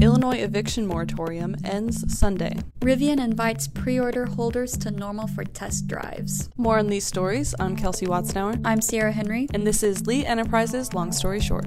Illinois 0.00 0.36
eviction 0.36 0.86
moratorium 0.86 1.56
ends 1.64 2.16
Sunday. 2.16 2.56
Rivian 2.80 3.18
invites 3.18 3.66
pre 3.66 3.98
order 3.98 4.26
holders 4.26 4.76
to 4.78 4.92
normal 4.92 5.26
for 5.26 5.42
test 5.42 5.88
drives. 5.88 6.48
More 6.56 6.78
on 6.78 6.86
these 6.86 7.04
stories. 7.04 7.52
I'm 7.58 7.74
Kelsey 7.74 8.06
Watznauer. 8.06 8.60
I'm 8.64 8.80
Sierra 8.80 9.10
Henry. 9.10 9.48
And 9.52 9.66
this 9.66 9.82
is 9.82 10.06
Lee 10.06 10.24
Enterprises 10.24 10.94
Long 10.94 11.10
Story 11.10 11.40
Short. 11.40 11.66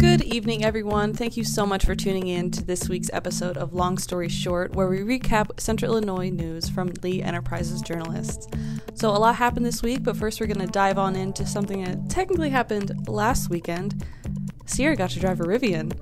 Good 0.00 0.24
evening, 0.24 0.64
everyone. 0.64 1.14
Thank 1.14 1.36
you 1.36 1.44
so 1.44 1.64
much 1.64 1.84
for 1.84 1.94
tuning 1.94 2.26
in 2.26 2.50
to 2.50 2.64
this 2.64 2.88
week's 2.88 3.10
episode 3.12 3.56
of 3.56 3.72
Long 3.72 3.96
Story 3.96 4.28
Short, 4.28 4.74
where 4.74 4.88
we 4.88 4.98
recap 4.98 5.60
Central 5.60 5.92
Illinois 5.92 6.30
news 6.30 6.68
from 6.68 6.90
Lee 7.02 7.22
Enterprises 7.22 7.82
journalists. 7.82 8.48
So, 8.94 9.10
a 9.10 9.18
lot 9.18 9.36
happened 9.36 9.64
this 9.64 9.82
week, 9.82 10.02
but 10.02 10.16
first 10.16 10.40
we're 10.40 10.48
going 10.48 10.66
to 10.66 10.72
dive 10.72 10.98
on 10.98 11.14
into 11.14 11.46
something 11.46 11.84
that 11.84 12.10
technically 12.10 12.50
happened 12.50 13.08
last 13.08 13.48
weekend. 13.48 14.04
Sierra 14.66 14.96
got 14.96 15.10
to 15.10 15.20
drive 15.20 15.40
a 15.40 15.44
Rivian. 15.44 15.92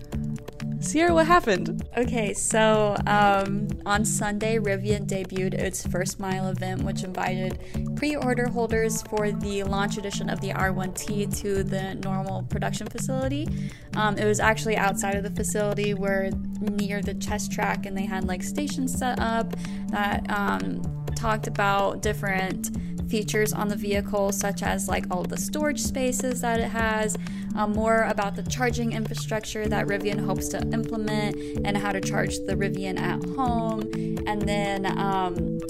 Sierra, 0.85 1.15
what 1.15 1.27
happened? 1.27 1.89
Okay, 1.97 2.35
so 2.35 2.95
um, 3.07 3.69
on 3.87 4.05
Sunday, 4.05 4.59
Rivian 4.59 5.07
debuted 5.07 5.55
its 5.55 5.87
first 5.87 6.21
mile 6.21 6.49
event, 6.49 6.83
which 6.83 7.05
invited 7.05 7.59
pre 7.97 8.17
order 8.17 8.49
holders 8.49 9.01
for 9.03 9.33
the 9.33 9.63
launch 9.63 9.97
edition 9.97 10.29
of 10.29 10.43
the 10.43 10.51
R1T 10.51 11.35
to 11.41 11.65
the 11.65 11.95
normal 11.97 12.43
production 12.45 12.87
facility. 12.87 13.49
Um, 13.97 14.19
it 14.19 14.27
was 14.27 14.41
actually 14.41 14.77
outside 14.77 15.15
of 15.15 15.23
the 15.23 15.31
facility, 15.31 15.95
where 15.95 16.31
near 16.61 17.01
the 17.01 17.15
test 17.15 17.51
track, 17.51 17.87
and 17.87 17.97
they 17.97 18.05
had 18.05 18.25
like 18.25 18.43
stations 18.43 18.97
set 18.97 19.19
up 19.21 19.55
that 19.89 20.29
um, 20.31 20.83
talked 21.15 21.47
about 21.47 22.03
different 22.03 22.94
features 23.15 23.53
on 23.53 23.69
the 23.69 23.77
vehicle, 23.77 24.33
such 24.33 24.61
as 24.61 24.89
like 24.89 25.07
all 25.09 25.23
the 25.23 25.37
storage 25.37 25.81
spaces 25.81 26.41
that 26.41 26.59
it 26.59 26.69
has, 26.69 27.17
um, 27.55 27.71
more 27.71 28.03
about 28.09 28.35
the 28.35 28.43
charging 28.43 28.91
infrastructure 28.91 29.69
that 29.69 29.87
Rivian 29.87 30.19
hopes 30.27 30.49
to 30.49 30.59
implement, 30.73 31.37
and 31.65 31.77
how 31.77 31.93
to 31.93 32.01
charge 32.01 32.35
the 32.49 32.57
Rivian 32.57 32.99
at 32.99 33.25
home, 33.37 33.83
and 34.27 34.43
then 34.43 34.85
um, 34.99 35.61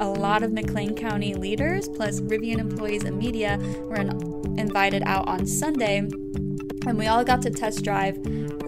a 0.00 0.08
lot 0.08 0.42
of 0.42 0.52
McLean 0.52 0.96
County 0.96 1.34
leaders, 1.34 1.88
plus 1.88 2.20
Rivian 2.20 2.58
employees 2.58 3.04
and 3.04 3.16
media, 3.16 3.56
were 3.84 4.00
in- 4.00 4.58
invited 4.58 5.04
out 5.04 5.28
on 5.28 5.46
Sunday, 5.46 5.98
and 5.98 6.98
we 6.98 7.06
all 7.06 7.22
got 7.22 7.42
to 7.42 7.50
test 7.50 7.84
drive 7.84 8.16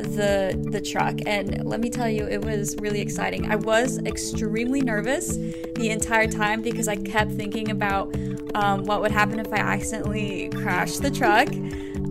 the 0.02 0.68
the 0.70 0.80
truck. 0.80 1.18
And 1.26 1.64
let 1.64 1.80
me 1.80 1.90
tell 1.90 2.08
you 2.08 2.26
it 2.26 2.44
was 2.44 2.76
really 2.76 3.00
exciting. 3.00 3.50
I 3.50 3.56
was 3.56 3.98
extremely 3.98 4.80
nervous 4.80 5.36
the 5.74 5.90
entire 5.90 6.26
time 6.26 6.62
because 6.62 6.88
i 6.88 6.96
kept 6.96 7.32
thinking 7.32 7.70
about 7.70 8.14
um, 8.54 8.84
what 8.84 9.00
would 9.00 9.10
happen 9.10 9.38
if 9.38 9.52
i 9.52 9.56
accidentally 9.56 10.48
crashed 10.50 11.02
the 11.02 11.10
truck. 11.10 11.48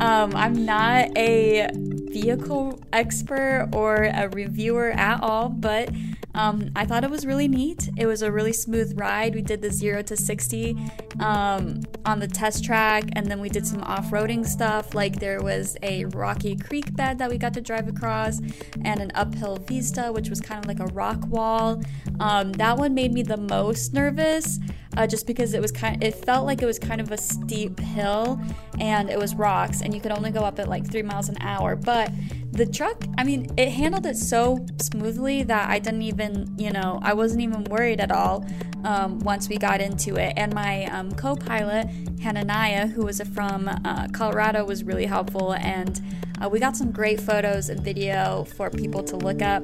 Um, 0.01 0.35
i'm 0.35 0.65
not 0.65 1.15
a 1.17 1.69
vehicle 1.73 2.79
expert 2.91 3.69
or 3.73 4.09
a 4.13 4.29
reviewer 4.29 4.91
at 4.91 5.21
all 5.21 5.49
but 5.49 5.89
um, 6.33 6.71
I 6.75 6.85
thought 6.85 7.03
it 7.03 7.09
was 7.09 7.25
really 7.25 7.47
neat. 7.47 7.89
It 7.97 8.05
was 8.05 8.21
a 8.21 8.31
really 8.31 8.53
smooth 8.53 8.99
ride. 8.99 9.35
We 9.35 9.41
did 9.41 9.61
the 9.61 9.71
zero 9.71 10.01
to 10.03 10.15
60 10.15 10.77
um, 11.19 11.81
on 12.05 12.19
the 12.19 12.27
test 12.27 12.63
track, 12.63 13.05
and 13.13 13.25
then 13.27 13.39
we 13.39 13.49
did 13.49 13.65
some 13.67 13.83
off 13.83 14.09
roading 14.11 14.45
stuff. 14.45 14.93
Like 14.95 15.19
there 15.19 15.41
was 15.41 15.77
a 15.83 16.05
rocky 16.05 16.55
creek 16.55 16.95
bed 16.95 17.17
that 17.19 17.29
we 17.29 17.37
got 17.37 17.53
to 17.55 17.61
drive 17.61 17.87
across, 17.87 18.39
and 18.83 18.99
an 18.99 19.11
uphill 19.15 19.57
vista, 19.57 20.11
which 20.11 20.29
was 20.29 20.39
kind 20.39 20.63
of 20.63 20.67
like 20.67 20.79
a 20.79 20.93
rock 20.93 21.25
wall. 21.27 21.81
Um, 22.19 22.53
that 22.53 22.77
one 22.77 22.93
made 22.93 23.13
me 23.13 23.23
the 23.23 23.37
most 23.37 23.93
nervous. 23.93 24.59
Uh, 24.97 25.07
just 25.07 25.25
because 25.25 25.53
it 25.53 25.61
was 25.61 25.71
kind, 25.71 26.03
it 26.03 26.13
felt 26.13 26.45
like 26.45 26.61
it 26.61 26.65
was 26.65 26.77
kind 26.77 26.99
of 26.99 27.11
a 27.11 27.17
steep 27.17 27.79
hill, 27.79 28.39
and 28.79 29.09
it 29.09 29.17
was 29.17 29.33
rocks, 29.35 29.81
and 29.81 29.93
you 29.93 30.01
could 30.01 30.11
only 30.11 30.31
go 30.31 30.41
up 30.41 30.59
at 30.59 30.67
like 30.67 30.89
three 30.91 31.01
miles 31.01 31.29
an 31.29 31.37
hour. 31.39 31.77
But 31.77 32.11
the 32.51 32.65
truck, 32.65 33.05
I 33.17 33.23
mean, 33.23 33.47
it 33.57 33.69
handled 33.69 34.05
it 34.05 34.17
so 34.17 34.65
smoothly 34.81 35.43
that 35.43 35.69
I 35.69 35.79
didn't 35.79 36.01
even, 36.01 36.53
you 36.57 36.71
know, 36.71 36.99
I 37.01 37.13
wasn't 37.13 37.41
even 37.41 37.63
worried 37.65 38.01
at 38.01 38.11
all 38.11 38.45
um, 38.83 39.19
once 39.19 39.47
we 39.47 39.57
got 39.57 39.79
into 39.79 40.15
it. 40.17 40.33
And 40.35 40.53
my 40.53 40.85
um, 40.87 41.13
co 41.13 41.35
pilot, 41.35 41.87
Hananiah, 42.21 42.87
who 42.87 43.05
was 43.05 43.21
from 43.33 43.69
uh, 43.69 44.09
Colorado, 44.11 44.65
was 44.65 44.83
really 44.83 45.05
helpful. 45.05 45.53
And 45.53 46.01
uh, 46.41 46.49
we 46.49 46.59
got 46.59 46.75
some 46.75 46.91
great 46.91 47.19
photos 47.19 47.69
and 47.69 47.81
video 47.83 48.45
for 48.45 48.69
people 48.69 49.03
to 49.03 49.17
look 49.17 49.41
up. 49.41 49.63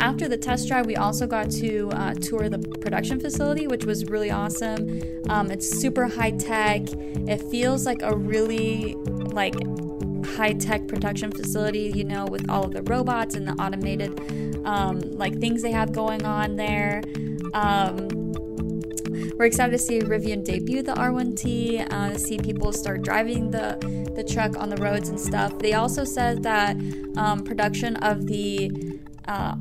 After 0.00 0.28
the 0.28 0.36
test 0.36 0.68
drive, 0.68 0.86
we 0.86 0.96
also 0.96 1.26
got 1.26 1.50
to 1.52 1.90
uh, 1.92 2.14
tour 2.14 2.48
the 2.48 2.58
production 2.80 3.20
facility, 3.20 3.66
which 3.66 3.84
was 3.84 4.04
really 4.06 4.30
awesome. 4.30 5.00
Um, 5.28 5.50
it's 5.50 5.68
super 5.68 6.06
high 6.06 6.32
tech. 6.32 6.82
It 6.92 7.42
feels 7.50 7.86
like 7.86 8.02
a 8.02 8.16
really 8.16 8.94
like 8.94 9.54
high 10.36 10.52
tech 10.54 10.88
production 10.88 11.30
facility, 11.30 11.92
you 11.94 12.04
know, 12.04 12.26
with 12.26 12.48
all 12.50 12.64
of 12.64 12.72
the 12.72 12.82
robots 12.82 13.34
and 13.34 13.46
the 13.46 13.52
automated 13.52 14.18
um, 14.66 15.00
like 15.12 15.38
things 15.38 15.62
they 15.62 15.72
have 15.72 15.92
going 15.92 16.24
on 16.26 16.56
there. 16.56 17.02
Um, 17.54 18.08
we're 19.38 19.44
excited 19.44 19.72
to 19.72 19.78
see 19.78 20.00
Rivian 20.00 20.44
debut 20.44 20.82
the 20.82 20.94
R1T, 20.94 21.92
uh, 21.92 22.16
see 22.16 22.38
people 22.38 22.72
start 22.72 23.02
driving 23.02 23.50
the, 23.50 23.78
the 24.14 24.24
truck 24.24 24.56
on 24.56 24.70
the 24.70 24.76
roads 24.76 25.10
and 25.10 25.20
stuff. 25.20 25.58
They 25.58 25.74
also 25.74 26.04
said 26.04 26.42
that 26.44 26.76
um, 27.16 27.44
production 27.44 27.96
of 27.96 28.26
the 28.26 28.70
uh, 29.28 29.56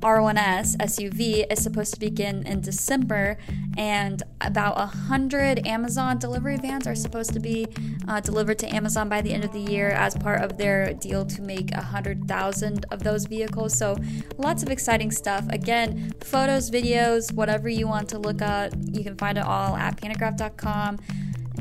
R1S 0.00 0.76
SUV 0.78 1.44
is 1.52 1.62
supposed 1.62 1.92
to 1.94 2.00
begin 2.00 2.46
in 2.46 2.62
December, 2.62 3.36
and 3.76 4.22
about 4.40 4.80
a 4.80 4.86
hundred 4.86 5.66
Amazon 5.66 6.18
delivery 6.18 6.56
vans 6.56 6.86
are 6.86 6.94
supposed 6.94 7.34
to 7.34 7.40
be 7.40 7.66
uh, 8.08 8.20
delivered 8.20 8.58
to 8.60 8.74
Amazon 8.74 9.10
by 9.10 9.20
the 9.20 9.32
end 9.32 9.44
of 9.44 9.52
the 9.52 9.60
year 9.60 9.90
as 9.90 10.14
part 10.16 10.40
of 10.42 10.56
their 10.56 10.94
deal 10.94 11.26
to 11.26 11.42
make 11.42 11.72
a 11.72 11.82
hundred 11.82 12.26
thousand 12.26 12.86
of 12.90 13.02
those 13.02 13.26
vehicles. 13.26 13.76
So, 13.76 13.96
lots 14.38 14.62
of 14.62 14.70
exciting 14.70 15.10
stuff. 15.10 15.44
Again, 15.50 16.12
photos, 16.20 16.70
videos, 16.70 17.32
whatever 17.32 17.68
you 17.68 17.86
want 17.86 18.08
to 18.10 18.18
look 18.18 18.40
at, 18.40 18.72
you 18.94 19.04
can 19.04 19.16
find 19.16 19.36
it 19.36 19.44
all 19.44 19.76
at 19.76 20.00
pantagraph.com. 20.00 20.98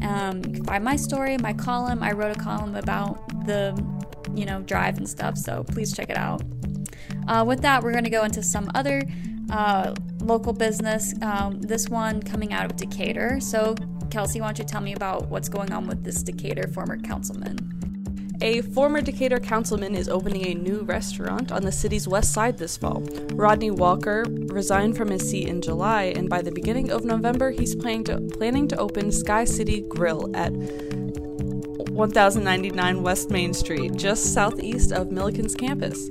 Um, 0.01 0.37
you 0.37 0.53
can 0.53 0.63
find 0.63 0.83
my 0.83 0.95
story, 0.95 1.37
my 1.37 1.51
column. 1.51 2.01
I 2.01 2.13
wrote 2.13 2.35
a 2.35 2.39
column 2.39 2.75
about 2.75 3.45
the, 3.45 3.77
you 4.33 4.45
know, 4.45 4.61
drive 4.61 4.97
and 4.97 5.09
stuff. 5.09 5.37
So 5.37 5.65
please 5.65 5.93
check 5.93 6.09
it 6.09 6.17
out. 6.17 6.41
Uh, 7.27 7.43
with 7.45 7.61
that, 7.61 7.83
we're 7.83 7.91
going 7.91 8.03
to 8.03 8.09
go 8.09 8.23
into 8.23 8.43
some 8.43 8.69
other 8.75 9.03
uh, 9.51 9.95
local 10.21 10.53
business. 10.53 11.13
Um, 11.21 11.61
this 11.61 11.89
one 11.89 12.21
coming 12.21 12.53
out 12.53 12.65
of 12.65 12.77
Decatur. 12.77 13.39
So, 13.39 13.75
Kelsey, 14.09 14.41
why 14.41 14.47
don't 14.47 14.59
you 14.59 14.65
tell 14.65 14.81
me 14.81 14.93
about 14.93 15.29
what's 15.29 15.49
going 15.49 15.71
on 15.71 15.87
with 15.87 16.03
this 16.03 16.23
Decatur 16.23 16.67
former 16.67 16.97
councilman? 16.97 17.79
A 18.41 18.61
former 18.61 19.01
Decatur 19.01 19.39
councilman 19.39 19.95
is 19.95 20.07
opening 20.07 20.47
a 20.47 20.53
new 20.53 20.83
restaurant 20.83 21.51
on 21.51 21.63
the 21.63 21.73
city's 21.73 22.07
west 22.07 22.31
side 22.31 22.57
this 22.57 22.77
fall. 22.77 23.03
Rodney 23.33 23.69
Walker 23.69 24.23
resigned 24.29 24.95
from 24.95 25.09
his 25.09 25.29
seat 25.29 25.49
in 25.49 25.61
July, 25.61 26.13
and 26.15 26.29
by 26.29 26.41
the 26.41 26.51
beginning 26.51 26.89
of 26.89 27.03
November, 27.03 27.51
he's 27.51 27.75
planning 27.75 28.05
to, 28.05 28.21
planning 28.37 28.69
to 28.69 28.77
open 28.77 29.11
Sky 29.11 29.43
City 29.43 29.83
Grill 29.89 30.33
at 30.33 30.53
1099 30.53 33.03
West 33.03 33.29
Main 33.29 33.53
Street, 33.53 33.97
just 33.97 34.33
southeast 34.33 34.93
of 34.93 35.09
Millikin's 35.09 35.53
campus. 35.53 36.09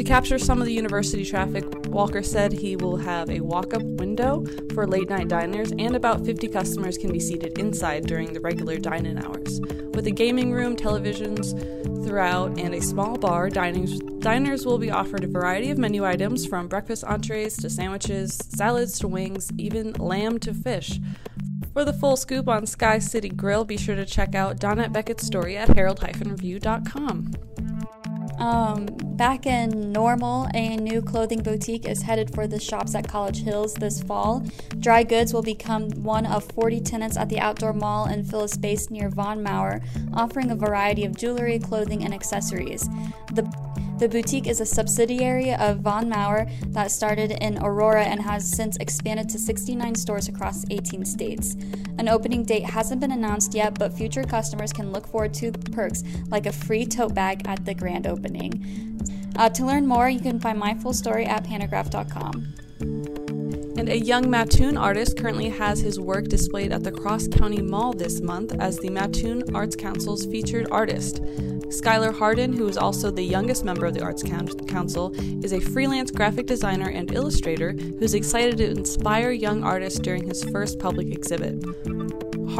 To 0.00 0.04
capture 0.04 0.38
some 0.38 0.62
of 0.62 0.66
the 0.66 0.72
university 0.72 1.26
traffic, 1.26 1.62
Walker 1.88 2.22
said 2.22 2.54
he 2.54 2.74
will 2.74 2.96
have 2.96 3.28
a 3.28 3.40
walk 3.40 3.74
up 3.74 3.82
window 3.82 4.42
for 4.72 4.86
late 4.86 5.10
night 5.10 5.28
diners, 5.28 5.72
and 5.72 5.94
about 5.94 6.24
50 6.24 6.48
customers 6.48 6.96
can 6.96 7.12
be 7.12 7.20
seated 7.20 7.58
inside 7.58 8.06
during 8.06 8.32
the 8.32 8.40
regular 8.40 8.78
dine 8.78 9.04
in 9.04 9.18
hours. 9.18 9.60
With 9.92 10.06
a 10.06 10.10
gaming 10.10 10.52
room, 10.52 10.74
televisions 10.74 11.52
throughout, 12.02 12.58
and 12.58 12.74
a 12.74 12.80
small 12.80 13.18
bar, 13.18 13.50
diners, 13.50 13.98
diners 14.20 14.64
will 14.64 14.78
be 14.78 14.90
offered 14.90 15.22
a 15.22 15.28
variety 15.28 15.70
of 15.70 15.76
menu 15.76 16.06
items 16.06 16.46
from 16.46 16.66
breakfast 16.66 17.04
entrees 17.04 17.58
to 17.58 17.68
sandwiches, 17.68 18.38
salads 18.48 18.98
to 19.00 19.06
wings, 19.06 19.52
even 19.58 19.92
lamb 19.92 20.38
to 20.38 20.54
fish. 20.54 20.98
For 21.74 21.84
the 21.84 21.92
full 21.92 22.16
scoop 22.16 22.48
on 22.48 22.64
Sky 22.64 23.00
City 23.00 23.28
Grill, 23.28 23.66
be 23.66 23.76
sure 23.76 23.96
to 23.96 24.06
check 24.06 24.34
out 24.34 24.58
Donette 24.58 24.94
Beckett's 24.94 25.26
story 25.26 25.58
at 25.58 25.76
herald-review.com. 25.76 27.34
Um, 28.40 28.86
back 29.02 29.44
in 29.44 29.92
Normal, 29.92 30.48
a 30.54 30.76
new 30.76 31.02
clothing 31.02 31.42
boutique 31.42 31.86
is 31.86 32.00
headed 32.00 32.34
for 32.34 32.46
the 32.46 32.58
shops 32.58 32.94
at 32.94 33.06
College 33.06 33.42
Hills 33.42 33.74
this 33.74 34.02
fall. 34.02 34.42
Dry 34.78 35.02
Goods 35.02 35.34
will 35.34 35.42
become 35.42 35.90
one 36.02 36.24
of 36.24 36.44
40 36.52 36.80
tenants 36.80 37.18
at 37.18 37.28
the 37.28 37.38
outdoor 37.38 37.74
mall 37.74 38.06
and 38.06 38.28
fill 38.28 38.44
a 38.44 38.48
space 38.48 38.90
near 38.90 39.10
Von 39.10 39.42
Maur, 39.42 39.82
offering 40.14 40.50
a 40.50 40.56
variety 40.56 41.04
of 41.04 41.16
jewelry, 41.16 41.58
clothing, 41.58 42.02
and 42.02 42.14
accessories. 42.14 42.88
The 43.34 43.42
the 44.00 44.08
boutique 44.08 44.46
is 44.46 44.62
a 44.62 44.66
subsidiary 44.66 45.52
of 45.52 45.80
Von 45.80 46.08
Maur 46.08 46.46
that 46.68 46.90
started 46.90 47.32
in 47.32 47.58
Aurora 47.58 48.02
and 48.02 48.18
has 48.22 48.50
since 48.50 48.78
expanded 48.78 49.28
to 49.28 49.38
69 49.38 49.94
stores 49.94 50.26
across 50.26 50.64
18 50.70 51.04
states. 51.04 51.54
An 51.98 52.08
opening 52.08 52.42
date 52.42 52.64
hasn't 52.64 53.02
been 53.02 53.12
announced 53.12 53.52
yet, 53.52 53.78
but 53.78 53.92
future 53.92 54.24
customers 54.24 54.72
can 54.72 54.90
look 54.90 55.06
forward 55.06 55.34
to 55.34 55.52
perks 55.52 56.02
like 56.28 56.46
a 56.46 56.52
free 56.52 56.86
tote 56.86 57.14
bag 57.14 57.46
at 57.46 57.66
the 57.66 57.74
grand 57.74 58.06
opening. 58.06 58.98
Uh, 59.36 59.50
to 59.50 59.66
learn 59.66 59.86
more, 59.86 60.08
you 60.08 60.20
can 60.20 60.40
find 60.40 60.58
my 60.58 60.72
full 60.72 60.94
story 60.94 61.26
at 61.26 61.44
pantagraph.com. 61.44 62.69
And 63.80 63.88
a 63.88 63.98
young 63.98 64.28
Mattoon 64.28 64.76
artist 64.76 65.16
currently 65.16 65.48
has 65.48 65.80
his 65.80 65.98
work 65.98 66.28
displayed 66.28 66.70
at 66.70 66.84
the 66.84 66.92
Cross 66.92 67.28
County 67.28 67.62
Mall 67.62 67.94
this 67.94 68.20
month 68.20 68.54
as 68.60 68.78
the 68.78 68.90
Mattoon 68.90 69.42
Arts 69.56 69.74
Council's 69.74 70.26
featured 70.26 70.66
artist. 70.70 71.22
Skylar 71.70 72.12
Hardin, 72.12 72.52
who 72.52 72.68
is 72.68 72.76
also 72.76 73.10
the 73.10 73.22
youngest 73.22 73.64
member 73.64 73.86
of 73.86 73.94
the 73.94 74.02
Arts 74.02 74.22
Council, 74.22 75.14
is 75.42 75.54
a 75.54 75.60
freelance 75.60 76.10
graphic 76.10 76.44
designer 76.44 76.90
and 76.90 77.10
illustrator 77.14 77.72
who's 77.72 78.12
excited 78.12 78.58
to 78.58 78.70
inspire 78.70 79.30
young 79.30 79.64
artists 79.64 79.98
during 79.98 80.26
his 80.26 80.44
first 80.44 80.78
public 80.78 81.10
exhibit. 81.10 81.54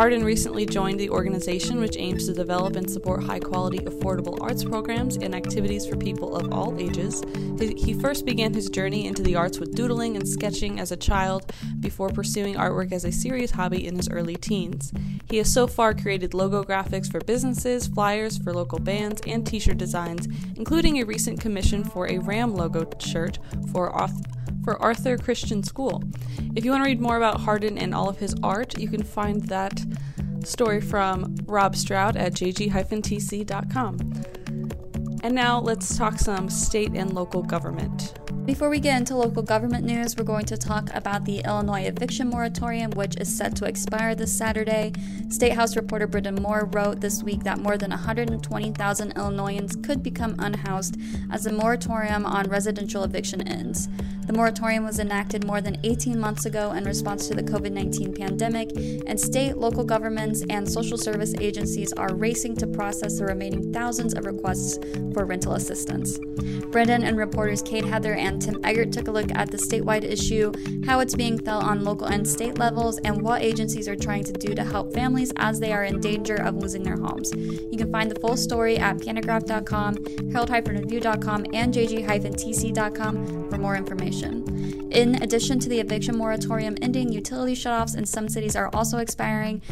Hardin 0.00 0.25
recently 0.25 0.64
joined 0.64 0.99
the 0.99 1.11
organization, 1.11 1.79
which 1.79 1.99
aims 1.99 2.25
to 2.25 2.32
develop 2.32 2.75
and 2.75 2.91
support 2.91 3.23
high 3.23 3.38
quality, 3.38 3.81
affordable 3.81 4.41
arts 4.41 4.64
programs 4.64 5.19
and 5.19 5.35
activities 5.35 5.85
for 5.87 5.94
people 5.94 6.35
of 6.35 6.55
all 6.55 6.75
ages. 6.81 7.23
He 7.61 7.93
first 7.93 8.25
began 8.25 8.55
his 8.55 8.70
journey 8.70 9.06
into 9.06 9.23
the 9.23 9.37
arts 9.37 9.58
with 9.58 9.75
doodling 9.75 10.17
and 10.17 10.26
sketching 10.26 10.81
as 10.81 10.91
a 10.91 10.97
child 10.97 11.52
before 11.81 12.08
pursuing 12.08 12.55
artwork 12.55 12.93
as 12.93 13.05
a 13.05 13.12
serious 13.12 13.50
hobby 13.50 13.87
in 13.87 13.94
his 13.94 14.08
early 14.08 14.37
teens. 14.37 14.91
He 15.29 15.37
has 15.37 15.52
so 15.52 15.67
far 15.67 15.93
created 15.93 16.32
logo 16.32 16.64
graphics 16.64 17.12
for 17.12 17.20
businesses, 17.20 17.87
flyers 17.87 18.38
for 18.38 18.55
local 18.55 18.79
bands, 18.79 19.20
and 19.26 19.47
t 19.47 19.58
shirt 19.58 19.76
designs, 19.76 20.26
including 20.56 20.97
a 20.97 21.05
recent 21.05 21.43
commission 21.43 21.85
for 21.85 22.08
a 22.08 22.17
Ram 22.17 22.55
logo 22.55 22.88
shirt 23.00 23.38
for 23.70 23.94
for 24.71 24.81
Arthur 24.81 25.19
Christian 25.19 25.65
School. 25.65 26.01
If 26.55 26.65
you 26.65 26.71
want 26.71 26.85
to 26.85 26.89
read 26.89 27.01
more 27.01 27.17
about 27.17 27.41
Hardin 27.41 27.77
and 27.77 27.93
all 27.93 28.09
of 28.09 28.21
his 28.21 28.37
art, 28.41 28.79
you 28.79 28.89
can 28.89 29.03
find 29.03 29.43
that 29.49 29.85
story 30.45 30.81
from 30.81 31.35
Rob 31.47 31.75
Stroud 31.75 32.17
at 32.17 32.35
jg-tc.com. 32.35 33.99
And 35.25 35.35
now 35.35 35.59
let's 35.59 35.99
talk 35.99 36.21
some 36.21 36.49
state 36.49 36.93
and 36.95 37.13
local 37.13 37.43
government. 37.43 38.15
Before 38.47 38.71
we 38.71 38.81
get 38.81 38.97
into 38.97 39.17
local 39.17 39.43
government 39.43 39.85
news, 39.85 40.17
we're 40.17 40.25
going 40.25 40.47
to 40.47 40.57
talk 40.57 40.89
about 40.95 41.25
the 41.25 41.41
Illinois 41.41 41.83
eviction 41.83 42.29
moratorium, 42.29 42.91
which 42.93 43.17
is 43.17 43.33
set 43.33 43.55
to 43.57 43.65
expire 43.65 44.15
this 44.15 44.33
Saturday. 44.33 44.93
State 45.29 45.53
House 45.53 45.77
reporter 45.77 46.07
Brendan 46.07 46.37
Moore 46.37 46.69
wrote 46.73 47.01
this 47.01 47.23
week 47.23 47.45
that 47.45 47.59
more 47.59 47.77
than 47.77 47.91
120,000 47.91 49.13
Illinoisans 49.17 49.77
could 49.77 50.03
become 50.03 50.37
unhoused 50.39 50.97
as 51.31 51.45
the 51.45 51.53
moratorium 51.53 52.25
on 52.25 52.49
residential 52.49 53.05
eviction 53.05 53.47
ends. 53.47 53.89
The 54.31 54.37
moratorium 54.37 54.85
was 54.85 55.00
enacted 55.00 55.44
more 55.44 55.61
than 55.61 55.77
18 55.82 56.17
months 56.17 56.47
ago 56.47 56.71
in 56.71 56.85
response 56.85 57.27
to 57.27 57.35
the 57.35 57.43
COVID 57.43 57.73
19 57.73 58.15
pandemic, 58.15 58.71
and 58.77 59.19
state, 59.19 59.56
local 59.56 59.82
governments, 59.82 60.44
and 60.49 60.71
social 60.71 60.97
service 60.97 61.35
agencies 61.41 61.93
are 61.94 62.15
racing 62.15 62.55
to 62.59 62.69
process 62.69 63.19
the 63.19 63.25
remaining 63.25 63.73
thousands 63.73 64.15
of 64.15 64.27
requests 64.27 64.79
for 65.12 65.25
rental 65.25 65.55
assistance. 65.55 66.21
Brendan 66.71 67.03
and 67.03 67.17
reporters 67.17 67.61
Kade 67.61 67.88
Heather 67.88 68.15
and 68.15 68.41
Tim 68.41 68.65
Eggert 68.65 68.93
took 68.93 69.09
a 69.09 69.11
look 69.11 69.35
at 69.35 69.50
the 69.50 69.56
statewide 69.56 70.05
issue, 70.05 70.53
how 70.87 71.00
it's 71.00 71.17
being 71.17 71.37
felt 71.37 71.65
on 71.65 71.83
local 71.83 72.06
and 72.06 72.25
state 72.25 72.56
levels, 72.56 72.99
and 72.99 73.23
what 73.23 73.43
agencies 73.43 73.88
are 73.88 73.97
trying 73.97 74.23
to 74.23 74.33
do 74.33 74.55
to 74.55 74.62
help 74.62 74.94
families 74.94 75.33
as 75.38 75.59
they 75.59 75.73
are 75.73 75.83
in 75.83 75.99
danger 75.99 76.37
of 76.37 76.55
losing 76.55 76.85
their 76.85 76.97
homes. 76.97 77.33
You 77.35 77.76
can 77.76 77.91
find 77.91 78.09
the 78.09 78.21
full 78.21 78.37
story 78.37 78.79
at 78.79 78.99
pantagraph.com, 78.99 80.31
herald-review.com, 80.31 81.47
and 81.53 81.75
jg-tc.com 81.75 83.50
for 83.50 83.59
more 83.59 83.75
information. 83.75 84.20
In 84.29 85.23
addition 85.23 85.59
to 85.61 85.69
the 85.69 85.81
eviction 85.81 86.17
moratorium 86.17 86.77
ending, 86.83 87.13
utility 87.13 87.55
shutoffs 87.55 87.97
in 87.97 88.05
some 88.07 88.29
cities 88.29 88.57
are 88.57 88.71
also 88.75 88.99
expiring, 88.99 89.63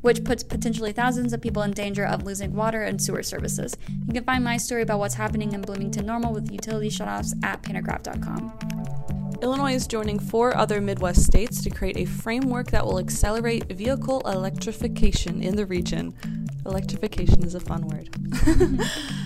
which 0.00 0.24
puts 0.24 0.42
potentially 0.42 0.92
thousands 0.92 1.32
of 1.32 1.40
people 1.40 1.62
in 1.62 1.72
danger 1.72 2.04
of 2.04 2.24
losing 2.24 2.54
water 2.54 2.82
and 2.82 3.02
sewer 3.02 3.22
services. 3.22 3.76
You 4.06 4.12
can 4.14 4.24
find 4.24 4.44
my 4.44 4.56
story 4.56 4.82
about 4.82 4.98
what's 4.98 5.14
happening 5.14 5.52
in 5.52 5.62
Bloomington 5.62 6.06
Normal 6.06 6.32
with 6.32 6.50
utility 6.50 6.90
shutoffs 6.90 7.34
at 7.44 7.62
pantagraph.com. 7.62 8.78
Illinois 9.40 9.74
is 9.74 9.86
joining 9.86 10.18
four 10.18 10.56
other 10.56 10.80
Midwest 10.80 11.24
states 11.24 11.62
to 11.62 11.70
create 11.70 11.96
a 11.96 12.04
framework 12.04 12.72
that 12.72 12.84
will 12.84 12.98
accelerate 12.98 13.72
vehicle 13.72 14.20
electrification 14.22 15.42
in 15.42 15.54
the 15.54 15.64
region. 15.64 16.12
Electrification 16.68 17.42
is 17.42 17.54
a 17.54 17.60
fun 17.60 17.86
word. 17.88 18.10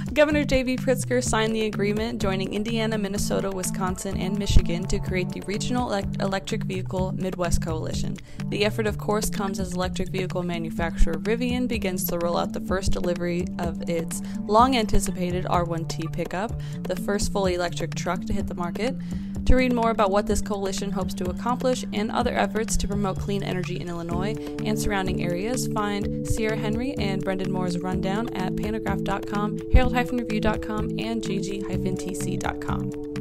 Governor 0.15 0.45
J.B. 0.45 0.77
Pritzker 0.77 1.25
signed 1.25 1.57
the 1.57 1.67
agreement 1.67 2.21
joining 2.21 2.55
Indiana, 2.55 2.97
Minnesota, 2.99 3.51
Wisconsin, 3.51 4.17
and 4.17 4.39
Michigan 4.39 4.85
to 4.87 4.99
create 4.99 5.31
the 5.31 5.41
Regional 5.43 5.93
Electric 5.93 6.65
Vehicle 6.65 7.13
Midwest 7.13 7.63
Coalition. 7.63 8.17
The 8.47 8.65
effort, 8.65 8.87
of 8.87 8.99
course, 8.99 9.29
comes 9.31 9.59
as 9.59 9.73
electric 9.73 10.11
vehicle 10.11 10.43
manufacturer 10.43 11.15
Rivian 11.15 11.67
begins 11.67 12.05
to 12.09 12.19
roll 12.19 12.37
out 12.37 12.53
the 12.53 12.61
first 12.61 12.93
delivery 12.93 13.47
of 13.59 13.89
its 13.89 14.23
long 14.47 14.77
anticipated 14.77 15.45
R1T 15.47 16.13
pickup, 16.13 16.53
the 16.83 16.97
first 16.97 17.33
fully 17.33 17.55
electric 17.55 17.95
truck 17.95 18.25
to 18.27 18.33
hit 18.33 18.47
the 18.47 18.55
market. 18.55 18.95
To 19.47 19.57
read 19.57 19.73
more 19.73 19.91
about 19.91 20.11
what 20.11 20.27
this 20.27 20.41
coalition 20.41 20.91
hopes 20.91 21.15
to 21.15 21.29
accomplish 21.29 21.85
and 21.93 22.11
other 22.11 22.35
efforts 22.35 22.77
to 22.79 22.89
promote 22.89 23.19
clean 23.19 23.43
energy 23.43 23.81
in 23.81 23.89
Illinois 23.89 24.35
and 24.65 24.79
surrounding 24.79 25.23
areas, 25.23 25.67
find 25.69 26.27
Sierra 26.27 26.57
Henry 26.57 26.95
and 26.95 27.23
Brendan 27.23 27.53
Moore's 27.53 27.79
rundown 27.79 28.33
at 28.35 28.55
pantagraph.com, 28.55 29.59
herald-review.com, 29.73 30.91
and 30.99 31.23
jg-tc.com. 31.23 33.12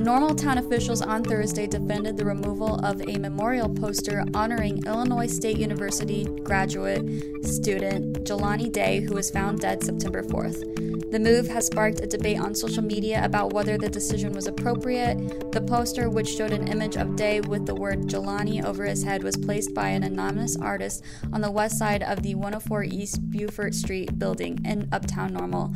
Normal 0.00 0.34
town 0.34 0.56
officials 0.56 1.02
on 1.02 1.22
Thursday 1.22 1.66
defended 1.66 2.16
the 2.16 2.24
removal 2.24 2.82
of 2.82 3.02
a 3.06 3.18
memorial 3.18 3.68
poster 3.68 4.24
honoring 4.32 4.82
Illinois 4.86 5.26
State 5.26 5.58
University 5.58 6.24
graduate 6.42 7.04
student 7.44 8.24
Jelani 8.24 8.72
Day, 8.72 9.02
who 9.02 9.12
was 9.12 9.30
found 9.30 9.60
dead 9.60 9.84
September 9.84 10.22
4th. 10.22 11.10
The 11.10 11.18
move 11.18 11.48
has 11.48 11.66
sparked 11.66 12.00
a 12.00 12.06
debate 12.06 12.40
on 12.40 12.54
social 12.54 12.82
media 12.82 13.22
about 13.22 13.52
whether 13.52 13.76
the 13.76 13.90
decision 13.90 14.32
was 14.32 14.46
appropriate. 14.46 15.52
The 15.52 15.60
poster, 15.60 16.08
which 16.08 16.34
showed 16.34 16.54
an 16.54 16.68
image 16.68 16.96
of 16.96 17.14
Day 17.14 17.42
with 17.42 17.66
the 17.66 17.74
word 17.74 18.08
Jelani 18.08 18.64
over 18.64 18.86
his 18.86 19.04
head, 19.04 19.22
was 19.22 19.36
placed 19.36 19.74
by 19.74 19.88
an 19.88 20.02
anonymous 20.02 20.56
artist 20.56 21.04
on 21.30 21.42
the 21.42 21.50
west 21.50 21.78
side 21.78 22.02
of 22.02 22.22
the 22.22 22.36
104 22.36 22.84
East 22.84 23.30
Beaufort 23.30 23.74
Street 23.74 24.18
building 24.18 24.60
in 24.64 24.88
Uptown 24.92 25.34
Normal. 25.34 25.74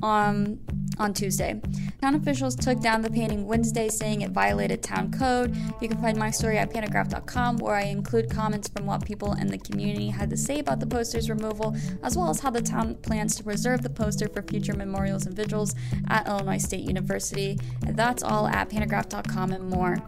Um, 0.00 0.60
on 0.98 1.14
Tuesday. 1.14 1.60
Town 2.00 2.14
officials 2.14 2.54
took 2.54 2.80
down 2.80 3.02
the 3.02 3.10
painting 3.10 3.46
Wednesday, 3.46 3.88
saying 3.88 4.22
it 4.22 4.30
violated 4.30 4.82
town 4.82 5.10
code. 5.12 5.56
You 5.80 5.88
can 5.88 6.00
find 6.00 6.18
my 6.18 6.30
story 6.30 6.58
at 6.58 6.70
pantagraph.com, 6.70 7.58
where 7.58 7.76
I 7.76 7.84
include 7.84 8.30
comments 8.30 8.68
from 8.68 8.86
what 8.86 9.04
people 9.04 9.34
in 9.34 9.48
the 9.48 9.58
community 9.58 10.08
had 10.08 10.30
to 10.30 10.36
say 10.36 10.58
about 10.58 10.80
the 10.80 10.86
poster's 10.86 11.30
removal, 11.30 11.76
as 12.02 12.16
well 12.16 12.30
as 12.30 12.40
how 12.40 12.50
the 12.50 12.62
town 12.62 12.94
plans 12.96 13.36
to 13.36 13.44
preserve 13.44 13.82
the 13.82 13.90
poster 13.90 14.28
for 14.28 14.42
future 14.42 14.74
memorials 14.74 15.26
and 15.26 15.34
vigils 15.34 15.74
at 16.08 16.26
Illinois 16.26 16.58
State 16.58 16.84
University. 16.84 17.58
And 17.86 17.96
that's 17.96 18.22
all 18.22 18.46
at 18.46 18.70
pantagraph.com 18.70 19.52
and 19.52 19.68
more. 19.68 19.98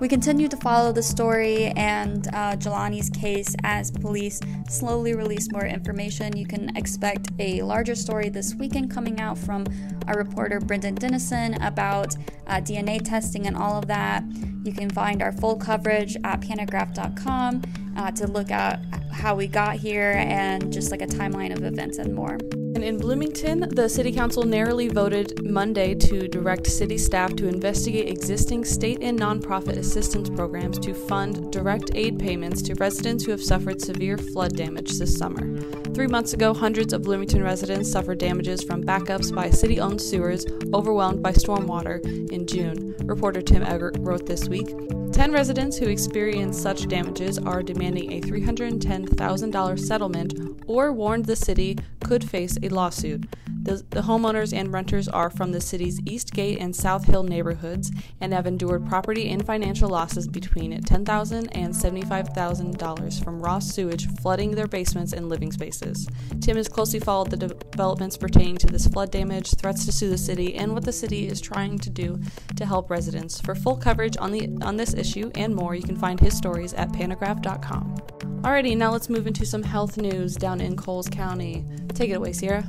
We 0.00 0.08
continue 0.08 0.48
to 0.48 0.56
follow 0.56 0.92
the 0.92 1.02
story 1.02 1.66
and 1.76 2.26
uh, 2.28 2.56
Jelani's 2.56 3.10
case 3.10 3.54
as 3.64 3.90
police 3.90 4.40
slowly 4.66 5.14
release 5.14 5.52
more 5.52 5.66
information. 5.66 6.34
You 6.36 6.46
can 6.46 6.74
expect 6.74 7.28
a 7.38 7.60
larger 7.60 7.94
story 7.94 8.30
this 8.30 8.54
weekend 8.54 8.90
coming 8.90 9.20
out 9.20 9.36
from 9.36 9.66
our 10.08 10.14
reporter 10.30 10.60
Brendan 10.60 10.94
Dennison 10.94 11.60
about 11.62 12.14
uh, 12.46 12.60
DNA 12.60 13.04
testing 13.04 13.46
and 13.46 13.56
all 13.56 13.76
of 13.76 13.86
that. 13.88 14.22
You 14.64 14.72
can 14.72 14.88
find 14.88 15.22
our 15.22 15.32
full 15.32 15.56
coverage 15.56 16.16
at 16.24 16.40
pantagraph.com 16.40 17.62
uh, 17.96 18.10
to 18.12 18.26
look 18.26 18.50
at 18.50 18.80
how 19.12 19.34
we 19.34 19.48
got 19.48 19.76
here 19.76 20.12
and 20.16 20.72
just 20.72 20.90
like 20.90 21.02
a 21.02 21.06
timeline 21.06 21.52
of 21.52 21.64
events 21.64 21.98
and 21.98 22.14
more. 22.14 22.38
And 22.72 22.84
in 22.84 22.98
Bloomington, 22.98 23.68
the 23.68 23.88
City 23.88 24.12
Council 24.12 24.44
narrowly 24.44 24.88
voted 24.88 25.44
Monday 25.44 25.94
to 25.96 26.28
direct 26.28 26.66
city 26.68 26.96
staff 26.96 27.34
to 27.36 27.48
investigate 27.48 28.08
existing 28.08 28.64
state 28.64 28.98
and 29.02 29.18
nonprofit 29.18 29.76
assistance 29.76 30.30
programs 30.30 30.78
to 30.78 30.94
fund 30.94 31.52
direct 31.52 31.90
aid 31.94 32.18
payments 32.18 32.62
to 32.62 32.74
residents 32.76 33.24
who 33.24 33.32
have 33.32 33.42
suffered 33.42 33.82
severe 33.82 34.16
flood 34.16 34.56
damage 34.56 34.98
this 34.98 35.16
summer. 35.16 35.60
Three 35.94 36.06
months 36.06 36.32
ago, 36.32 36.54
hundreds 36.54 36.92
of 36.92 37.02
Bloomington 37.02 37.42
residents 37.42 37.90
suffered 37.90 38.18
damages 38.18 38.62
from 38.62 38.84
backups 38.84 39.34
by 39.34 39.50
city 39.50 39.80
owned 39.80 40.00
sewers 40.00 40.46
overwhelmed 40.72 41.22
by 41.22 41.32
stormwater 41.32 42.02
in 42.30 42.46
June, 42.46 42.94
reporter 43.04 43.42
Tim 43.42 43.64
Eggert 43.64 43.96
wrote 43.98 44.26
this 44.26 44.48
week. 44.48 44.68
Ten 45.12 45.32
residents 45.32 45.76
who 45.76 45.86
experienced 45.86 46.62
such 46.62 46.88
damages 46.88 47.38
are 47.38 47.62
demanding 47.62 48.12
a 48.12 48.20
$310,000 48.20 49.78
settlement 49.78 50.34
or 50.66 50.92
warned 50.92 51.26
the 51.26 51.36
city 51.36 51.76
could 52.02 52.22
face 52.28 52.56
a 52.62 52.68
lawsuit. 52.68 53.26
The, 53.62 53.84
the, 53.90 54.00
homeowners 54.00 54.56
and 54.56 54.72
renters 54.72 55.06
are 55.06 55.28
from 55.28 55.52
the 55.52 55.60
city's 55.60 56.00
East 56.06 56.32
Gate 56.32 56.58
and 56.60 56.74
South 56.74 57.04
Hill 57.04 57.22
neighborhoods 57.22 57.92
and 58.20 58.32
have 58.32 58.46
endured 58.46 58.86
property 58.88 59.28
and 59.28 59.44
financial 59.44 59.90
losses 59.90 60.26
between 60.26 60.72
$10,000 60.72 61.48
and 61.52 61.74
$75,000 61.74 63.24
from 63.24 63.40
raw 63.40 63.58
sewage 63.58 64.08
flooding 64.20 64.52
their 64.52 64.66
basements 64.66 65.12
and 65.12 65.28
living 65.28 65.52
spaces. 65.52 66.08
Tim 66.40 66.56
has 66.56 66.68
closely 66.68 67.00
followed 67.00 67.30
the 67.30 67.36
developments 67.36 68.16
pertaining 68.16 68.56
to 68.58 68.66
this 68.66 68.86
flood 68.86 69.10
damage, 69.10 69.50
threats 69.52 69.84
to 69.84 69.92
sue 69.92 70.08
the 70.08 70.18
city, 70.18 70.54
and 70.54 70.72
what 70.72 70.84
the 70.84 70.92
city 70.92 71.28
is 71.28 71.40
trying 71.40 71.78
to 71.78 71.90
do 71.90 72.18
to 72.56 72.64
help 72.64 72.88
residents. 72.88 73.40
For 73.40 73.54
full 73.54 73.76
coverage 73.76 74.16
on 74.18 74.32
the 74.32 74.48
on 74.62 74.76
this 74.76 74.94
issue 74.94 75.30
and 75.34 75.54
more, 75.54 75.74
you 75.74 75.82
can 75.82 75.96
find 75.96 76.18
his 76.18 76.36
stories 76.36 76.72
at 76.74 76.92
pantagraph.com. 76.92 77.96
Alrighty, 78.42 78.74
now 78.74 78.90
let's 78.90 79.10
move 79.10 79.26
into 79.26 79.44
some 79.44 79.62
health 79.62 79.98
news 79.98 80.34
down 80.34 80.62
in 80.62 80.76
Coles 80.76 81.08
County. 81.08 81.64
Take 81.92 82.10
it 82.10 82.14
away, 82.14 82.32
Sierra. 82.32 82.64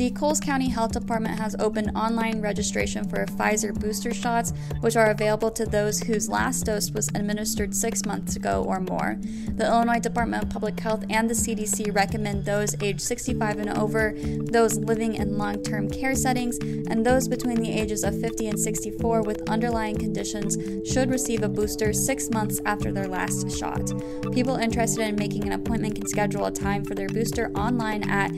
The 0.00 0.10
Coles 0.12 0.40
County 0.40 0.70
Health 0.70 0.92
Department 0.92 1.38
has 1.38 1.54
opened 1.58 1.94
online 1.94 2.40
registration 2.40 3.06
for 3.06 3.26
Pfizer 3.26 3.78
booster 3.78 4.14
shots, 4.14 4.54
which 4.80 4.96
are 4.96 5.10
available 5.10 5.50
to 5.50 5.66
those 5.66 6.00
whose 6.00 6.26
last 6.26 6.64
dose 6.64 6.90
was 6.90 7.08
administered 7.08 7.74
six 7.74 8.06
months 8.06 8.34
ago 8.34 8.64
or 8.66 8.80
more. 8.80 9.18
The 9.56 9.66
Illinois 9.66 10.00
Department 10.00 10.42
of 10.42 10.48
Public 10.48 10.80
Health 10.80 11.04
and 11.10 11.28
the 11.28 11.34
CDC 11.34 11.94
recommend 11.94 12.46
those 12.46 12.74
aged 12.82 13.02
65 13.02 13.58
and 13.58 13.76
over, 13.76 14.14
those 14.16 14.78
living 14.78 15.16
in 15.16 15.36
long 15.36 15.62
term 15.62 15.90
care 15.90 16.14
settings, 16.14 16.56
and 16.56 17.04
those 17.04 17.28
between 17.28 17.60
the 17.60 17.70
ages 17.70 18.02
of 18.02 18.18
50 18.18 18.46
and 18.46 18.58
64 18.58 19.20
with 19.20 19.50
underlying 19.50 19.98
conditions 19.98 20.56
should 20.90 21.10
receive 21.10 21.42
a 21.42 21.48
booster 21.50 21.92
six 21.92 22.30
months 22.30 22.58
after 22.64 22.90
their 22.90 23.06
last 23.06 23.54
shot. 23.54 23.92
People 24.32 24.56
interested 24.56 25.06
in 25.06 25.16
making 25.16 25.44
an 25.44 25.52
appointment 25.52 25.96
can 25.96 26.06
schedule 26.06 26.46
a 26.46 26.50
time 26.50 26.86
for 26.86 26.94
their 26.94 27.08
booster 27.08 27.52
online 27.54 28.08
at 28.08 28.30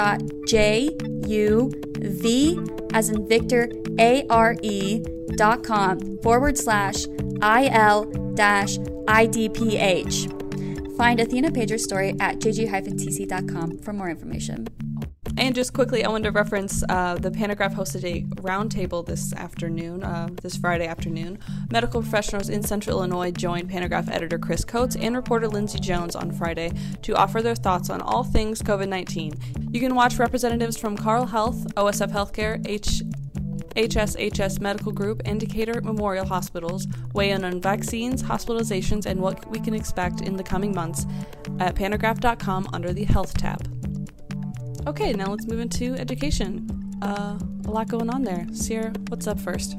events.juv 0.00 2.92
as 2.92 3.08
in 3.08 3.28
Victor 3.28 3.68
are 4.30 4.56
dot 5.36 5.62
com 5.62 6.18
forward 6.22 6.58
slash 6.58 7.06
il 7.42 8.04
dash 8.34 8.78
idph. 8.78 10.36
Find 10.96 11.20
Athena 11.20 11.50
Pager's 11.50 11.84
story 11.84 12.16
at 12.20 12.40
jg-tc.com 12.40 13.78
for 13.78 13.92
more 13.92 14.10
information. 14.10 14.66
And 15.36 15.54
just 15.54 15.72
quickly, 15.72 16.04
I 16.04 16.08
wanted 16.08 16.24
to 16.24 16.32
reference 16.32 16.82
uh, 16.88 17.14
the 17.14 17.30
Pantagraph 17.30 17.74
hosted 17.74 18.04
a 18.04 18.22
roundtable 18.42 19.04
this 19.04 19.32
afternoon, 19.32 20.02
uh, 20.02 20.28
this 20.42 20.56
Friday 20.56 20.86
afternoon. 20.86 21.38
Medical 21.70 22.02
professionals 22.02 22.48
in 22.48 22.62
Central 22.62 22.98
Illinois 22.98 23.30
joined 23.30 23.70
Pantagraph 23.70 24.10
editor 24.10 24.38
Chris 24.38 24.64
Coates 24.64 24.96
and 24.96 25.16
reporter 25.16 25.48
Lindsay 25.48 25.78
Jones 25.78 26.14
on 26.14 26.30
Friday 26.32 26.72
to 27.02 27.14
offer 27.14 27.42
their 27.42 27.54
thoughts 27.54 27.90
on 27.90 28.00
all 28.00 28.24
things 28.24 28.62
COVID 28.62 28.88
19. 28.88 29.34
You 29.72 29.80
can 29.80 29.94
watch 29.94 30.18
representatives 30.18 30.76
from 30.76 30.96
Carle 30.96 31.26
Health, 31.26 31.66
OSF 31.74 32.10
Healthcare, 32.10 32.66
H. 32.68 33.02
HSHS 33.76 34.60
Medical 34.60 34.90
Group, 34.90 35.22
and 35.24 35.38
Decatur 35.38 35.80
Memorial 35.80 36.26
Hospitals 36.26 36.88
weigh 37.14 37.30
in 37.30 37.44
on 37.44 37.60
vaccines, 37.60 38.20
hospitalizations, 38.20 39.06
and 39.06 39.20
what 39.20 39.48
we 39.48 39.60
can 39.60 39.74
expect 39.74 40.22
in 40.22 40.36
the 40.36 40.42
coming 40.42 40.74
months 40.74 41.06
at 41.60 41.76
pantagraph.com 41.76 42.68
under 42.72 42.92
the 42.92 43.04
Health 43.04 43.38
tab. 43.38 43.69
Okay, 44.86 45.12
now 45.12 45.26
let's 45.26 45.46
move 45.46 45.60
into 45.60 45.94
education. 45.94 46.66
Uh, 47.02 47.38
a 47.66 47.70
lot 47.70 47.88
going 47.88 48.08
on 48.10 48.24
there. 48.24 48.46
Sierra, 48.52 48.92
what's 49.08 49.26
up 49.26 49.38
first? 49.38 49.76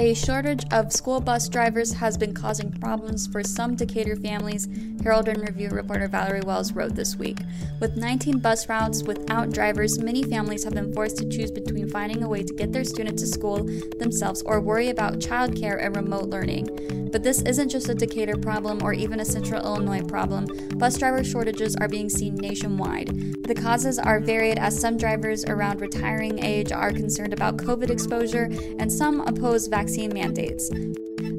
A 0.00 0.14
shortage 0.14 0.64
of 0.70 0.92
school 0.92 1.20
bus 1.20 1.48
drivers 1.48 1.92
has 1.94 2.16
been 2.16 2.32
causing 2.32 2.70
problems 2.70 3.26
for 3.26 3.42
some 3.42 3.74
Decatur 3.74 4.14
families, 4.14 4.68
Herald 5.02 5.26
and 5.26 5.40
Review 5.40 5.70
reporter 5.70 6.06
Valerie 6.06 6.42
Wells 6.42 6.72
wrote 6.72 6.94
this 6.94 7.16
week. 7.16 7.38
With 7.80 7.96
19 7.96 8.38
bus 8.38 8.68
routes 8.68 9.02
without 9.02 9.50
drivers, 9.50 9.98
many 9.98 10.22
families 10.22 10.62
have 10.62 10.74
been 10.74 10.92
forced 10.92 11.16
to 11.16 11.28
choose 11.28 11.50
between 11.50 11.88
finding 11.88 12.22
a 12.22 12.28
way 12.28 12.44
to 12.44 12.54
get 12.54 12.72
their 12.72 12.84
student 12.84 13.18
to 13.18 13.26
school 13.26 13.64
themselves 13.98 14.40
or 14.42 14.60
worry 14.60 14.90
about 14.90 15.18
childcare 15.18 15.84
and 15.84 15.96
remote 15.96 16.28
learning. 16.28 17.08
But 17.10 17.24
this 17.24 17.42
isn't 17.42 17.70
just 17.70 17.88
a 17.88 17.94
Decatur 17.94 18.36
problem 18.36 18.82
or 18.82 18.92
even 18.92 19.18
a 19.18 19.24
Central 19.24 19.64
Illinois 19.64 20.02
problem. 20.02 20.46
Bus 20.78 20.98
driver 20.98 21.24
shortages 21.24 21.74
are 21.76 21.88
being 21.88 22.08
seen 22.10 22.36
nationwide. 22.36 23.08
The 23.44 23.54
causes 23.54 23.98
are 23.98 24.20
varied 24.20 24.58
as 24.58 24.78
some 24.78 24.98
drivers 24.98 25.44
around 25.46 25.80
retiring 25.80 26.44
age 26.44 26.70
are 26.70 26.92
concerned 26.92 27.32
about 27.32 27.56
COVID 27.56 27.88
exposure 27.88 28.50
and 28.78 28.92
some 28.92 29.22
oppose 29.22 29.68
vaccine 29.68 29.87
vaccine 29.88 30.12
mandates. 30.12 30.70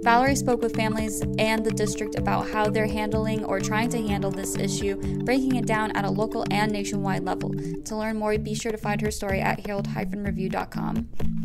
Valerie 0.03 0.35
spoke 0.35 0.59
with 0.59 0.75
families 0.75 1.21
and 1.37 1.63
the 1.63 1.69
district 1.69 2.17
about 2.17 2.49
how 2.49 2.67
they're 2.67 2.87
handling 2.87 3.45
or 3.45 3.59
trying 3.59 3.89
to 3.89 4.01
handle 4.07 4.31
this 4.31 4.55
issue, 4.57 4.95
breaking 5.23 5.55
it 5.55 5.67
down 5.67 5.91
at 5.95 6.03
a 6.03 6.09
local 6.09 6.43
and 6.49 6.71
nationwide 6.71 7.23
level. 7.23 7.51
To 7.85 7.95
learn 7.95 8.17
more, 8.17 8.35
be 8.39 8.55
sure 8.55 8.71
to 8.71 8.77
find 8.77 9.01
her 9.01 9.11
story 9.11 9.39
at 9.39 9.67
herald-review.com. 9.67 11.38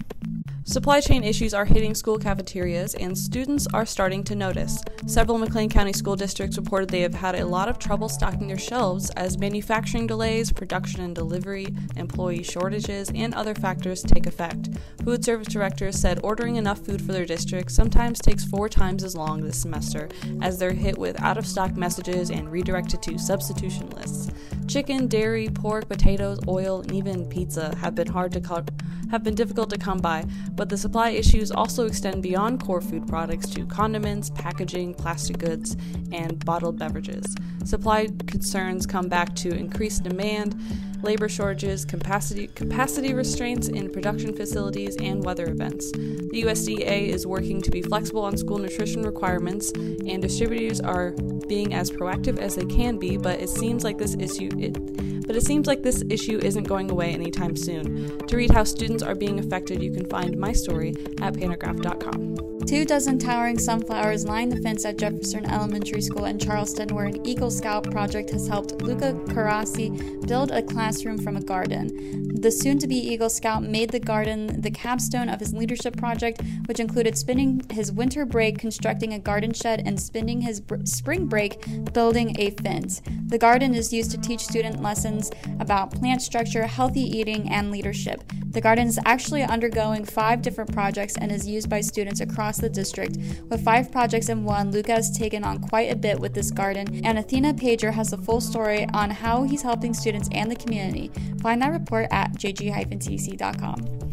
Supply 0.66 0.99
chain 1.02 1.25
issues 1.25 1.52
are 1.52 1.66
hitting 1.66 1.94
school 1.94 2.18
cafeterias, 2.18 2.94
and 2.94 3.16
students 3.16 3.66
are 3.75 3.85
starting 3.85 4.25
to 4.25 4.35
notice. 4.35 4.83
Several 5.06 5.37
McLean 5.37 5.68
County 5.68 5.92
school 5.92 6.16
districts 6.16 6.56
reported 6.56 6.88
they 6.88 7.02
have 7.02 7.12
had 7.12 7.35
a 7.35 7.44
lot 7.44 7.68
of 7.68 7.78
trouble 7.78 8.09
stocking 8.09 8.49
their 8.49 8.56
shelves 8.56 9.11
as 9.11 9.37
manufacturing 9.37 10.06
delays, 10.06 10.50
production 10.50 11.02
and 11.02 11.14
delivery, 11.14 11.66
employee 11.97 12.42
shortages, 12.42 13.11
and 13.14 13.35
other 13.35 13.54
factors 13.54 14.02
take 14.02 14.26
effect. 14.26 14.71
Food 15.04 15.23
service 15.23 15.49
directors 15.49 16.00
said 16.00 16.18
ordering 16.25 16.56
enough 16.56 16.78
food 16.78 17.02
for 17.02 17.12
their 17.12 17.26
district 17.26 17.71
sometimes 17.71 18.18
takes 18.18 18.47
four 18.47 18.71
times 18.71 19.04
as 19.04 19.14
long 19.14 19.42
this 19.42 19.61
semester, 19.61 20.09
as 20.40 20.59
they're 20.59 20.73
hit 20.73 20.97
with 20.97 21.21
out 21.21 21.37
of 21.37 21.47
stock 21.47 21.76
messages 21.76 22.30
and 22.30 22.50
redirected 22.50 23.02
to 23.02 23.18
substitution 23.18 23.90
lists. 23.90 24.30
Chicken, 24.66 25.09
dairy, 25.09 25.49
pork, 25.49 25.88
potatoes, 25.88 26.38
oil, 26.49 26.80
and 26.80 26.92
even 26.92 27.26
pizza 27.26 27.76
have 27.76 27.94
been 27.94 28.09
hard 28.09 28.33
to 28.33 28.40
co- 28.40 28.64
have 29.11 29.23
been 29.23 29.35
difficult 29.35 29.71
to 29.71 29.78
come 29.78 29.99
by, 29.99 30.25
but 30.52 30.68
the 30.68 30.76
supply 30.76 31.11
issues 31.11 31.50
also 31.50 31.87
extend 31.87 32.23
beyond 32.23 32.61
core 32.64 32.80
food 32.80 33.06
products 33.06 33.49
to 33.50 33.66
condiments, 33.66 34.30
packaging, 34.30 34.94
plastic 34.94 35.38
goods, 35.38 35.76
and 36.11 36.44
bottled 36.44 36.78
beverages. 36.78 37.35
Supply 37.64 38.09
concerns 38.26 38.87
come 38.87 39.09
back 39.09 39.37
to 39.37 39.50
increased 39.54 40.02
demand, 40.02 40.61
labor 41.04 41.28
shortages, 41.28 41.84
capacity 41.84 42.49
capacity 42.49 43.14
restraints 43.14 43.68
in 43.68 43.92
production 43.92 44.34
facilities, 44.34 44.96
and 44.96 45.25
weather 45.25 45.46
events. 45.46 45.92
The 45.92 46.42
USDA 46.44 47.08
is 47.08 47.26
working 47.26 47.62
to 47.62 47.70
be 47.70 47.82
flexible 47.82 48.23
on 48.23 48.37
school 48.37 48.58
nutrition 48.58 49.02
requirements, 49.02 49.70
and 49.73 50.20
distributors 50.20 50.80
are 50.80 51.12
being 51.46 51.75
as 51.75 51.90
proactive 51.90 52.38
as 52.38 52.56
they 52.56 52.64
can 52.64 52.99
be, 52.99 53.16
but 53.16 53.40
it 53.40 53.49
seems 53.49 53.84
like 53.84 53.99
this 53.99 54.16
issue 54.18 54.50
it, 54.58 55.13
but 55.26 55.37
it 55.37 55.45
seems 55.45 55.66
like 55.66 55.83
this 55.83 56.02
issue 56.11 56.38
isn't 56.38 56.64
going 56.64 56.90
away 56.90 57.12
anytime 57.12 57.57
soon. 57.57 58.19
To 58.26 58.37
read 58.37 58.50
how 58.50 58.64
students 58.64 59.02
are 59.02 59.14
being 59.14 59.38
affected, 59.38 59.83
you 59.83 59.93
can 59.93 60.07
find 60.07 60.37
my 60.37 60.52
story 60.52 60.95
at 61.21 61.35
pantagraph.com. 61.35 62.54
Two 62.66 62.87
dozen 62.87 63.19
towering 63.19 63.59
sunflowers 63.59 64.25
line 64.25 64.49
the 64.49 64.57
fence 64.57 64.87
at 64.87 64.97
Jefferson 64.97 65.45
Elementary 65.45 66.00
School 66.00 66.25
in 66.25 66.38
Charleston, 66.38 66.95
where 66.95 67.04
an 67.04 67.26
Eagle 67.26 67.50
Scout 67.50 67.90
project 67.90 68.31
has 68.31 68.49
helped 68.49 68.81
Luca 68.81 69.12
Carassi 69.26 70.26
build 70.26 70.50
a 70.50 70.62
classroom 70.62 71.19
from 71.19 71.37
a 71.37 71.43
garden. 71.43 72.33
The 72.40 72.50
soon 72.50 72.78
to 72.78 72.87
be 72.87 72.97
Eagle 72.97 73.28
Scout 73.28 73.62
made 73.62 73.90
the 73.90 74.00
garden 74.00 74.61
the 74.62 74.71
capstone 74.71 75.28
of 75.28 75.40
his 75.40 75.52
leadership 75.52 75.97
project, 75.97 76.40
which 76.66 76.81
included 76.81 77.19
spending 77.19 77.61
his 77.71 77.93
winter 77.93 78.25
break 78.25 78.59
constructing 78.59 79.12
a 79.12 79.19
garden 79.19 79.52
shed 79.52 79.83
and 79.85 80.00
spending 80.00 80.40
his 80.40 80.61
br- 80.61 80.85
spring 80.85 81.26
break 81.26 81.64
building 81.93 82.35
a 82.38 82.50
fence. 82.50 83.02
The 83.26 83.38
garden 83.38 83.75
is 83.75 83.93
used 83.93 84.11
to 84.12 84.19
teach 84.19 84.40
student 84.40 84.83
lessons 84.83 85.13
about 85.61 85.92
plant 85.92 86.23
structure, 86.23 86.66
healthy 86.66 87.00
eating, 87.00 87.50
and 87.50 87.71
leadership. 87.71 88.23
The 88.50 88.61
garden 88.61 88.87
is 88.87 88.99
actually 89.04 89.42
undergoing 89.42 90.04
five 90.04 90.40
different 90.40 90.73
projects 90.73 91.16
and 91.18 91.33
is 91.33 91.49
used 91.49 91.68
by 91.68 91.80
students 91.80 92.21
across 92.21 92.59
the 92.59 92.68
district. 92.68 93.18
With 93.50 93.64
five 93.64 93.90
projects 93.90 94.28
in 94.28 94.44
one, 94.44 94.71
Luca 94.71 94.92
has 94.92 95.16
taken 95.16 95.42
on 95.42 95.59
quite 95.59 95.90
a 95.90 95.97
bit 95.97 96.21
with 96.21 96.35
this 96.35 96.50
garden, 96.50 97.04
and 97.04 97.18
Athena 97.18 97.54
Pager 97.54 97.92
has 97.92 98.11
the 98.11 98.18
full 98.18 98.40
story 98.40 98.87
on 98.94 99.11
how 99.11 99.42
he's 99.42 99.62
helping 99.62 99.92
students 99.92 100.28
and 100.33 100.50
the 100.50 100.56
community. 100.56 101.11
Find 101.42 101.61
that 101.62 101.73
report 101.73 102.06
at 102.11 102.33
jg-tc.com. 102.35 104.04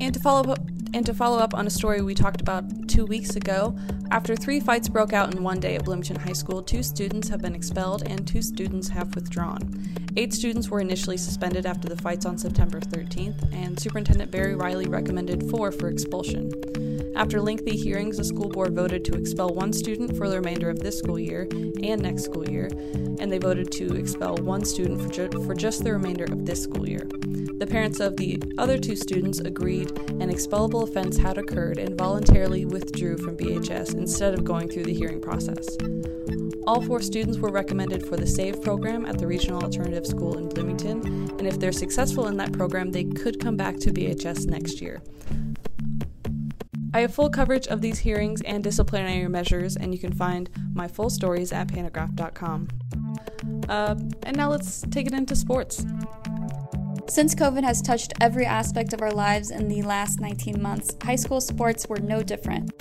And 0.00 0.14
to 0.14 0.20
follow 0.20 0.52
up 0.52 0.58
and 0.94 1.04
to 1.06 1.14
follow 1.14 1.38
up 1.38 1.54
on 1.54 1.66
a 1.66 1.70
story 1.70 2.02
we 2.02 2.14
talked 2.14 2.40
about 2.40 2.88
two 2.88 3.06
weeks 3.06 3.36
ago, 3.36 3.76
after 4.10 4.36
three 4.36 4.60
fights 4.60 4.88
broke 4.88 5.12
out 5.12 5.34
in 5.34 5.42
one 5.42 5.60
day 5.60 5.76
at 5.76 5.84
Bloomington 5.84 6.16
High 6.16 6.32
School, 6.32 6.62
two 6.62 6.82
students 6.82 7.28
have 7.28 7.42
been 7.42 7.54
expelled 7.54 8.02
and 8.06 8.26
two 8.26 8.42
students 8.42 8.88
have 8.88 9.14
withdrawn. 9.14 9.60
Eight 10.16 10.32
students 10.32 10.68
were 10.68 10.80
initially 10.80 11.16
suspended 11.16 11.66
after 11.66 11.88
the 11.88 11.96
fights 11.96 12.24
on 12.24 12.38
September 12.38 12.80
13th, 12.80 13.52
and 13.52 13.78
Superintendent 13.78 14.30
Barry 14.30 14.54
Riley 14.54 14.86
recommended 14.86 15.50
four 15.50 15.70
for 15.70 15.88
expulsion. 15.88 16.50
After 17.16 17.40
lengthy 17.40 17.76
hearings, 17.76 18.18
the 18.18 18.24
school 18.24 18.50
board 18.50 18.74
voted 18.74 19.02
to 19.06 19.14
expel 19.14 19.48
one 19.48 19.72
student 19.72 20.18
for 20.18 20.28
the 20.28 20.36
remainder 20.36 20.68
of 20.68 20.80
this 20.80 20.98
school 20.98 21.18
year 21.18 21.48
and 21.82 22.02
next 22.02 22.24
school 22.24 22.46
year, 22.46 22.68
and 23.18 23.32
they 23.32 23.38
voted 23.38 23.72
to 23.72 23.96
expel 23.96 24.36
one 24.36 24.66
student 24.66 25.00
for, 25.00 25.08
ju- 25.08 25.44
for 25.46 25.54
just 25.54 25.82
the 25.82 25.92
remainder 25.92 26.24
of 26.24 26.44
this 26.44 26.62
school 26.62 26.86
year. 26.86 27.08
The 27.58 27.66
parents 27.66 28.00
of 28.00 28.18
the 28.18 28.42
other 28.58 28.76
two 28.76 28.94
students 28.94 29.40
agreed 29.40 29.98
an 30.10 30.30
expellable 30.30 30.82
offense 30.82 31.16
had 31.16 31.38
occurred 31.38 31.78
and 31.78 31.96
voluntarily 31.96 32.66
withdrew 32.66 33.16
from 33.16 33.38
BHS 33.38 33.94
instead 33.94 34.34
of 34.34 34.44
going 34.44 34.68
through 34.68 34.84
the 34.84 34.94
hearing 34.94 35.22
process. 35.22 35.66
All 36.66 36.82
four 36.82 37.00
students 37.00 37.38
were 37.38 37.50
recommended 37.50 38.06
for 38.06 38.18
the 38.18 38.26
SAVE 38.26 38.60
program 38.60 39.06
at 39.06 39.16
the 39.16 39.26
Regional 39.26 39.62
Alternative 39.62 40.06
School 40.06 40.36
in 40.36 40.50
Bloomington, 40.50 41.30
and 41.38 41.46
if 41.46 41.58
they're 41.58 41.72
successful 41.72 42.26
in 42.26 42.36
that 42.36 42.52
program, 42.52 42.90
they 42.90 43.04
could 43.04 43.40
come 43.40 43.56
back 43.56 43.78
to 43.78 43.90
BHS 43.90 44.46
next 44.48 44.82
year. 44.82 45.00
I 46.96 47.00
have 47.00 47.12
full 47.12 47.28
coverage 47.28 47.66
of 47.66 47.82
these 47.82 47.98
hearings 47.98 48.40
and 48.40 48.64
disciplinary 48.64 49.28
measures, 49.28 49.76
and 49.76 49.92
you 49.92 49.98
can 50.00 50.14
find 50.14 50.48
my 50.72 50.88
full 50.88 51.10
stories 51.10 51.52
at 51.52 51.68
pantagraph.com. 51.68 52.68
Uh, 53.68 53.96
and 54.22 54.34
now 54.34 54.48
let's 54.48 54.80
take 54.90 55.06
it 55.06 55.12
into 55.12 55.36
sports. 55.36 55.84
Since 57.06 57.34
COVID 57.34 57.64
has 57.64 57.82
touched 57.82 58.14
every 58.22 58.46
aspect 58.46 58.94
of 58.94 59.02
our 59.02 59.12
lives 59.12 59.50
in 59.50 59.68
the 59.68 59.82
last 59.82 60.20
19 60.20 60.62
months, 60.62 60.96
high 61.02 61.16
school 61.16 61.42
sports 61.42 61.86
were 61.86 61.98
no 61.98 62.22
different. 62.22 62.72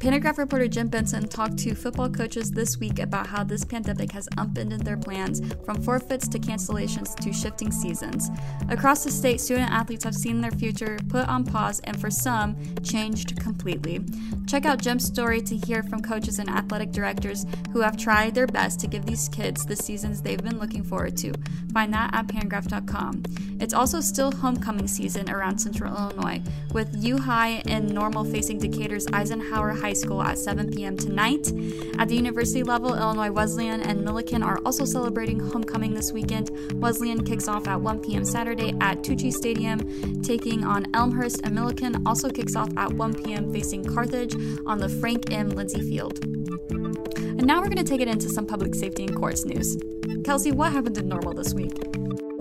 Pantagraph 0.00 0.38
reporter 0.38 0.66
Jim 0.66 0.88
Benson 0.88 1.28
talked 1.28 1.58
to 1.58 1.74
football 1.74 2.08
coaches 2.08 2.50
this 2.50 2.78
week 2.78 3.00
about 3.00 3.26
how 3.26 3.44
this 3.44 3.66
pandemic 3.66 4.10
has 4.12 4.30
upended 4.38 4.80
their 4.80 4.96
plans 4.96 5.42
from 5.66 5.82
forfeits 5.82 6.26
to 6.28 6.38
cancellations 6.38 7.14
to 7.16 7.34
shifting 7.34 7.70
seasons. 7.70 8.30
Across 8.70 9.04
the 9.04 9.10
state, 9.10 9.42
student 9.42 9.70
athletes 9.70 10.04
have 10.04 10.14
seen 10.14 10.40
their 10.40 10.52
future 10.52 10.98
put 11.10 11.28
on 11.28 11.44
pause 11.44 11.80
and 11.84 12.00
for 12.00 12.10
some, 12.10 12.56
changed 12.82 13.38
completely. 13.40 14.00
Check 14.46 14.64
out 14.64 14.80
Jim's 14.80 15.04
story 15.04 15.42
to 15.42 15.54
hear 15.54 15.82
from 15.82 16.00
coaches 16.00 16.38
and 16.38 16.48
athletic 16.48 16.92
directors 16.92 17.44
who 17.70 17.80
have 17.80 17.98
tried 17.98 18.34
their 18.34 18.46
best 18.46 18.80
to 18.80 18.86
give 18.86 19.04
these 19.04 19.28
kids 19.28 19.66
the 19.66 19.76
seasons 19.76 20.22
they've 20.22 20.42
been 20.42 20.58
looking 20.58 20.82
forward 20.82 21.14
to. 21.18 21.34
Find 21.74 21.92
that 21.92 22.14
at 22.14 22.26
pantagraph.com. 22.26 23.22
It's 23.60 23.74
also 23.74 24.00
still 24.00 24.32
homecoming 24.32 24.88
season 24.88 25.28
around 25.28 25.58
central 25.58 25.94
Illinois, 25.94 26.40
with 26.72 27.04
U 27.04 27.18
High 27.18 27.62
and 27.66 27.92
Normal 27.92 28.24
facing 28.24 28.58
Decatur's 28.58 29.06
Eisenhower 29.12 29.72
High 29.72 29.89
School 29.94 30.22
at 30.22 30.38
7 30.38 30.70
p.m. 30.70 30.96
tonight. 30.96 31.52
At 31.98 32.08
the 32.08 32.16
university 32.16 32.62
level, 32.62 32.94
Illinois 32.94 33.30
Wesleyan 33.30 33.82
and 33.82 34.00
Millikin 34.06 34.44
are 34.44 34.58
also 34.64 34.84
celebrating 34.84 35.38
homecoming 35.40 35.94
this 35.94 36.12
weekend. 36.12 36.50
Wesleyan 36.80 37.24
kicks 37.24 37.48
off 37.48 37.66
at 37.68 37.80
1 37.80 38.00
p.m. 38.00 38.24
Saturday 38.24 38.74
at 38.80 38.98
Tucci 38.98 39.32
Stadium, 39.32 40.22
taking 40.22 40.64
on 40.64 40.86
Elmhurst, 40.94 41.40
and 41.44 41.56
Millikin 41.56 42.02
also 42.06 42.30
kicks 42.30 42.56
off 42.56 42.70
at 42.76 42.92
1 42.92 43.22
p.m. 43.22 43.52
facing 43.52 43.84
Carthage 43.84 44.34
on 44.66 44.78
the 44.78 44.88
Frank 44.88 45.32
M. 45.32 45.50
Lindsay 45.50 45.82
Field. 45.82 46.24
And 46.24 47.46
now 47.46 47.60
we're 47.60 47.68
going 47.68 47.76
to 47.76 47.84
take 47.84 48.00
it 48.00 48.08
into 48.08 48.28
some 48.28 48.46
public 48.46 48.74
safety 48.74 49.04
and 49.04 49.16
courts 49.16 49.44
news. 49.44 49.76
Kelsey, 50.24 50.52
what 50.52 50.72
happened 50.72 50.94
to 50.96 51.02
Normal 51.02 51.34
this 51.34 51.54
week? 51.54 51.89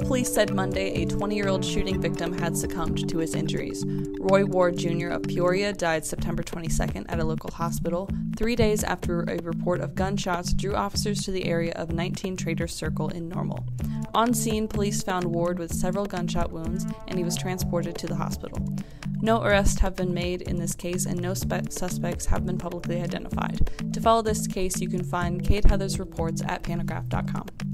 Police 0.10 0.34
said 0.34 0.56
Monday 0.56 1.04
a 1.04 1.06
20 1.06 1.36
year 1.36 1.50
old 1.50 1.64
shooting 1.64 2.02
victim 2.02 2.36
had 2.36 2.58
succumbed 2.58 3.08
to 3.08 3.20
his 3.20 3.36
injuries. 3.36 3.86
Roy 4.20 4.44
Ward 4.44 4.76
Jr. 4.76 5.10
of 5.10 5.22
Peoria 5.22 5.72
died 5.72 6.04
September 6.04 6.42
22nd 6.42 7.06
at 7.10 7.20
a 7.20 7.24
local 7.24 7.52
hospital, 7.52 8.10
three 8.36 8.56
days 8.56 8.84
after 8.84 9.22
a 9.22 9.38
report 9.44 9.82
of 9.82 9.94
gunshots 9.94 10.52
drew 10.54 10.74
officers 10.74 11.22
to 11.22 11.32
the 11.32 11.46
area 11.46 11.74
of 11.76 11.92
19 11.92 12.38
Traders 12.38 12.74
Circle 12.74 13.10
in 13.10 13.30
Normal. 13.30 13.64
On 14.16 14.34
scene, 14.34 14.68
police 14.68 15.04
found 15.04 15.26
Ward 15.26 15.60
with 15.60 15.72
several 15.72 16.08
gunshot 16.08 16.52
wounds 16.52 16.88
and 17.08 17.20
he 17.20 17.24
was 17.24 17.38
transported 17.38 17.96
to 18.00 18.08
the 18.08 18.16
hospital. 18.16 18.58
No 19.22 19.44
arrests 19.44 19.80
have 19.82 19.96
been 19.96 20.12
made 20.12 20.42
in 20.42 20.56
this 20.56 20.74
case 20.74 21.06
and 21.06 21.22
no 21.22 21.36
spe- 21.36 21.70
suspects 21.70 22.26
have 22.26 22.48
been 22.48 22.58
publicly 22.58 23.00
identified. 23.00 23.70
To 23.94 24.02
follow 24.02 24.24
this 24.24 24.48
case, 24.48 24.82
you 24.82 24.90
can 24.90 25.04
find 25.04 25.44
Kade 25.44 25.70
Heather's 25.70 26.00
reports 26.00 26.42
at 26.48 26.64
pantagraph.com. 26.64 27.69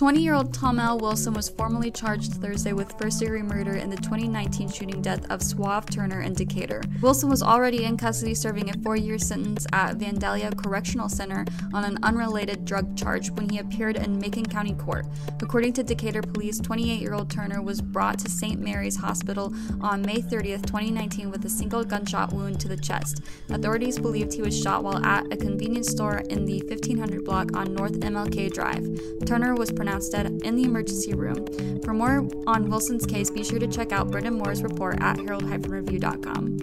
20 0.00 0.22
year 0.22 0.32
old 0.32 0.50
Tomel 0.54 0.98
Wilson 0.98 1.34
was 1.34 1.50
formally 1.50 1.90
charged 1.90 2.32
Thursday 2.32 2.72
with 2.72 2.98
first 2.98 3.20
degree 3.20 3.42
murder 3.42 3.74
in 3.74 3.90
the 3.90 3.96
2019 3.96 4.70
shooting 4.70 5.02
death 5.02 5.30
of 5.30 5.42
Suave 5.42 5.84
Turner 5.90 6.22
in 6.22 6.32
Decatur. 6.32 6.80
Wilson 7.02 7.28
was 7.28 7.42
already 7.42 7.84
in 7.84 7.98
custody 7.98 8.34
serving 8.34 8.70
a 8.70 8.78
four 8.82 8.96
year 8.96 9.18
sentence 9.18 9.66
at 9.74 9.98
Vandalia 9.98 10.56
Correctional 10.56 11.10
Center 11.10 11.44
on 11.74 11.84
an 11.84 11.98
unrelated 12.02 12.64
drug 12.64 12.96
charge 12.96 13.28
when 13.32 13.50
he 13.50 13.58
appeared 13.58 13.96
in 13.96 14.18
Macon 14.18 14.46
County 14.46 14.72
Court. 14.72 15.04
According 15.42 15.74
to 15.74 15.82
Decatur 15.82 16.22
police, 16.22 16.58
28 16.60 16.98
year 16.98 17.12
old 17.12 17.30
Turner 17.30 17.60
was 17.60 17.82
brought 17.82 18.18
to 18.20 18.30
St. 18.30 18.58
Mary's 18.58 18.96
Hospital 18.96 19.52
on 19.82 20.00
May 20.00 20.22
30th, 20.22 20.64
2019, 20.64 21.30
with 21.30 21.44
a 21.44 21.50
single 21.50 21.84
gunshot 21.84 22.32
wound 22.32 22.58
to 22.60 22.68
the 22.68 22.76
chest. 22.78 23.20
Authorities 23.50 23.98
believed 23.98 24.32
he 24.32 24.40
was 24.40 24.58
shot 24.58 24.82
while 24.82 25.04
at 25.04 25.30
a 25.30 25.36
convenience 25.36 25.90
store 25.90 26.22
in 26.30 26.46
the 26.46 26.62
1500 26.70 27.22
block 27.22 27.54
on 27.54 27.74
North 27.74 28.00
MLK 28.00 28.50
Drive. 28.50 28.88
Turner 29.26 29.54
was 29.54 29.70
pronounced 29.70 29.89
pronounced 29.90 30.12
dead 30.12 30.26
in 30.44 30.54
the 30.54 30.62
emergency 30.62 31.14
room. 31.14 31.44
For 31.82 31.92
more 31.92 32.28
on 32.46 32.70
Wilson's 32.70 33.04
case, 33.04 33.28
be 33.28 33.42
sure 33.42 33.58
to 33.58 33.66
check 33.66 33.90
out 33.90 34.08
Brendan 34.08 34.34
Moore's 34.34 34.62
report 34.62 35.02
at 35.02 35.18
herald-review.com. 35.18 36.58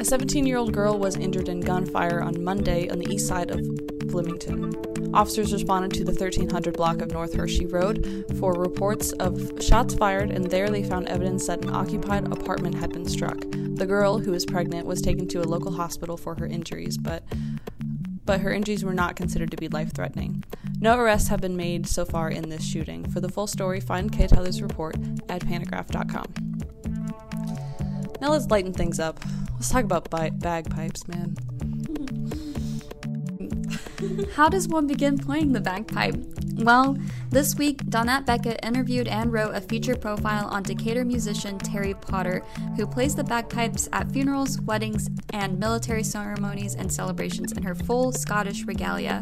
A 0.00 0.04
17 0.04 0.46
year 0.46 0.56
old 0.56 0.72
girl 0.72 0.98
was 0.98 1.16
injured 1.16 1.50
in 1.50 1.60
gunfire 1.60 2.22
on 2.22 2.42
Monday 2.42 2.88
on 2.88 3.00
the 3.00 3.12
east 3.12 3.26
side 3.26 3.50
of 3.50 3.60
Bloomington. 4.06 4.74
Officers 5.14 5.52
responded 5.52 5.92
to 5.98 6.04
the 6.04 6.12
1300 6.12 6.74
block 6.74 7.02
of 7.02 7.12
North 7.12 7.34
Hershey 7.34 7.66
Road 7.66 8.24
for 8.38 8.54
reports 8.54 9.12
of 9.12 9.62
shots 9.62 9.92
fired, 9.94 10.30
and 10.30 10.50
there 10.50 10.70
they 10.70 10.84
found 10.84 11.06
evidence 11.08 11.46
that 11.48 11.62
an 11.66 11.74
occupied 11.74 12.32
apartment 12.32 12.76
had 12.76 12.94
been 12.94 13.06
struck. 13.06 13.38
The 13.74 13.84
girl, 13.86 14.18
who 14.18 14.30
was 14.30 14.46
pregnant, 14.46 14.86
was 14.86 15.02
taken 15.02 15.28
to 15.28 15.42
a 15.42 15.44
local 15.44 15.72
hospital 15.72 16.16
for 16.16 16.34
her 16.36 16.46
injuries, 16.46 16.96
but 16.96 17.24
but 18.24 18.40
her 18.40 18.52
injuries 18.52 18.84
were 18.84 18.94
not 18.94 19.16
considered 19.16 19.50
to 19.50 19.56
be 19.56 19.68
life 19.68 19.92
threatening. 19.92 20.44
No 20.80 20.96
arrests 20.98 21.28
have 21.28 21.40
been 21.40 21.56
made 21.56 21.86
so 21.86 22.04
far 22.04 22.30
in 22.30 22.48
this 22.48 22.64
shooting. 22.64 23.08
For 23.10 23.20
the 23.20 23.28
full 23.28 23.46
story, 23.46 23.80
find 23.80 24.10
Kade 24.10 24.30
Heather's 24.30 24.62
report 24.62 24.96
at 25.28 25.42
pantagraph.com. 25.42 26.34
Now 28.20 28.30
let's 28.30 28.46
lighten 28.46 28.72
things 28.72 28.98
up. 28.98 29.20
Let's 29.54 29.70
talk 29.70 29.84
about 29.84 30.10
bi- 30.10 30.30
bagpipes, 30.30 31.06
man. 31.08 31.36
How 34.34 34.48
does 34.48 34.68
one 34.68 34.86
begin 34.86 35.18
playing 35.18 35.52
the 35.52 35.60
bagpipe? 35.60 36.14
Well, 36.58 36.96
this 37.30 37.56
week, 37.56 37.78
Donette 37.86 38.26
Beckett 38.26 38.60
interviewed 38.62 39.08
and 39.08 39.32
wrote 39.32 39.54
a 39.54 39.60
feature 39.60 39.96
profile 39.96 40.46
on 40.46 40.62
Decatur 40.62 41.04
musician 41.04 41.58
Terry 41.58 41.94
Potter, 41.94 42.44
who 42.76 42.86
plays 42.86 43.16
the 43.16 43.24
bagpipes 43.24 43.88
at 43.92 44.12
funerals, 44.12 44.60
weddings, 44.60 45.10
and 45.32 45.58
military 45.58 46.04
ceremonies 46.04 46.76
and 46.76 46.92
celebrations 46.92 47.50
in 47.52 47.64
her 47.64 47.74
full 47.74 48.12
Scottish 48.12 48.64
regalia. 48.66 49.20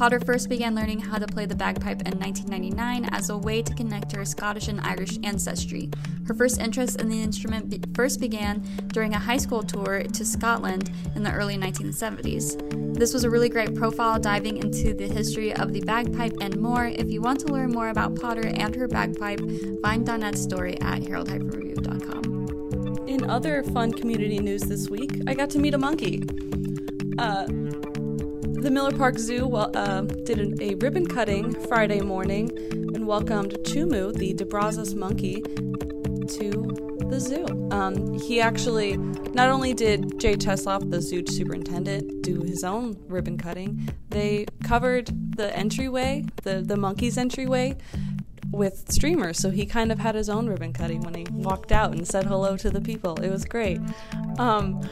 Potter 0.00 0.18
first 0.18 0.48
began 0.48 0.74
learning 0.74 0.98
how 0.98 1.18
to 1.18 1.26
play 1.26 1.44
the 1.44 1.54
bagpipe 1.54 2.00
in 2.08 2.18
1999 2.18 3.10
as 3.12 3.28
a 3.28 3.36
way 3.36 3.60
to 3.60 3.74
connect 3.74 4.08
to 4.08 4.16
her 4.16 4.24
Scottish 4.24 4.68
and 4.68 4.80
Irish 4.80 5.18
ancestry. 5.24 5.90
Her 6.26 6.32
first 6.32 6.58
interest 6.58 7.02
in 7.02 7.10
the 7.10 7.22
instrument 7.22 7.68
be- 7.68 7.82
first 7.94 8.18
began 8.18 8.62
during 8.94 9.12
a 9.12 9.18
high 9.18 9.36
school 9.36 9.62
tour 9.62 10.04
to 10.04 10.24
Scotland 10.24 10.90
in 11.14 11.22
the 11.22 11.30
early 11.30 11.58
1970s. 11.58 12.96
This 12.96 13.12
was 13.12 13.24
a 13.24 13.30
really 13.30 13.50
great 13.50 13.74
profile 13.74 14.18
diving 14.18 14.56
into 14.56 14.94
the 14.94 15.06
history 15.06 15.52
of 15.52 15.74
the 15.74 15.82
bagpipe 15.82 16.32
and 16.40 16.58
more. 16.58 16.86
If 16.86 17.10
you 17.10 17.20
want 17.20 17.40
to 17.40 17.48
learn 17.48 17.70
more 17.70 17.90
about 17.90 18.18
Potter 18.18 18.46
and 18.46 18.74
her 18.76 18.88
bagpipe, 18.88 19.40
find 19.82 20.06
Donette's 20.06 20.40
story 20.40 20.80
at 20.80 21.06
herald-review.com. 21.06 23.06
In 23.06 23.28
other 23.28 23.62
fun 23.64 23.92
community 23.92 24.38
news 24.38 24.62
this 24.62 24.88
week, 24.88 25.20
I 25.26 25.34
got 25.34 25.50
to 25.50 25.58
meet 25.58 25.74
a 25.74 25.78
monkey. 25.78 26.22
Uh, 27.18 27.44
the 28.60 28.70
Miller 28.70 28.92
Park 28.92 29.18
Zoo 29.18 29.46
well, 29.46 29.70
uh, 29.74 30.02
did 30.02 30.60
a 30.60 30.74
ribbon 30.74 31.06
cutting 31.06 31.54
Friday 31.66 32.00
morning 32.00 32.50
and 32.94 33.06
welcomed 33.06 33.52
Chumu, 33.64 34.12
the 34.12 34.34
DeBrazza's 34.34 34.94
monkey, 34.94 35.40
to 35.40 37.06
the 37.08 37.18
zoo. 37.18 37.46
Um, 37.72 38.18
he 38.18 38.38
actually, 38.40 38.98
not 38.98 39.48
only 39.48 39.72
did 39.72 40.20
Jay 40.20 40.34
Tetzlaff, 40.34 40.90
the 40.90 41.00
zoo 41.00 41.24
superintendent, 41.26 42.22
do 42.22 42.42
his 42.42 42.62
own 42.62 43.02
ribbon 43.08 43.38
cutting, 43.38 43.88
they 44.10 44.44
covered 44.62 45.10
the 45.36 45.56
entryway, 45.56 46.26
the, 46.42 46.60
the 46.60 46.76
monkey's 46.76 47.16
entryway, 47.16 47.76
with 48.52 48.92
streamers. 48.92 49.38
So 49.38 49.50
he 49.50 49.64
kind 49.64 49.90
of 49.90 49.98
had 49.98 50.14
his 50.14 50.28
own 50.28 50.48
ribbon 50.48 50.72
cutting 50.72 51.00
when 51.00 51.14
he 51.14 51.24
walked 51.30 51.72
out 51.72 51.92
and 51.92 52.06
said 52.06 52.26
hello 52.26 52.58
to 52.58 52.68
the 52.68 52.80
people. 52.80 53.18
It 53.20 53.30
was 53.30 53.44
great. 53.44 53.80
Um, 54.38 54.86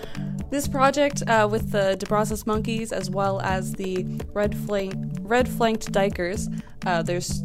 this 0.51 0.67
project 0.67 1.23
uh, 1.27 1.47
with 1.51 1.73
the 1.73 1.97
DeBrazza's 1.99 2.47
monkeys 2.47 2.93
as 2.93 3.11
well 3.11 3.41
as 3.41 3.73
the 3.75 4.05
red, 4.33 4.57
flank, 4.57 4.95
red 5.21 5.49
flanked 5.49 5.93
duikers, 5.93 6.49
uh, 6.87 7.03
there's 7.03 7.45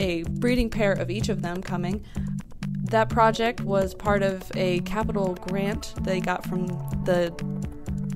a 0.00 0.22
breeding 0.22 0.70
pair 0.70 0.92
of 0.92 1.10
each 1.10 1.28
of 1.28 1.42
them 1.42 1.62
coming. 1.62 2.04
That 2.84 3.10
project 3.10 3.60
was 3.60 3.94
part 3.94 4.22
of 4.22 4.50
a 4.54 4.80
capital 4.80 5.34
grant 5.34 5.92
they 6.02 6.20
got 6.20 6.46
from 6.46 6.68
the 7.04 7.34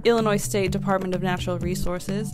Illinois 0.04 0.38
State 0.38 0.72
Department 0.72 1.14
of 1.14 1.22
Natural 1.22 1.58
Resources, 1.58 2.32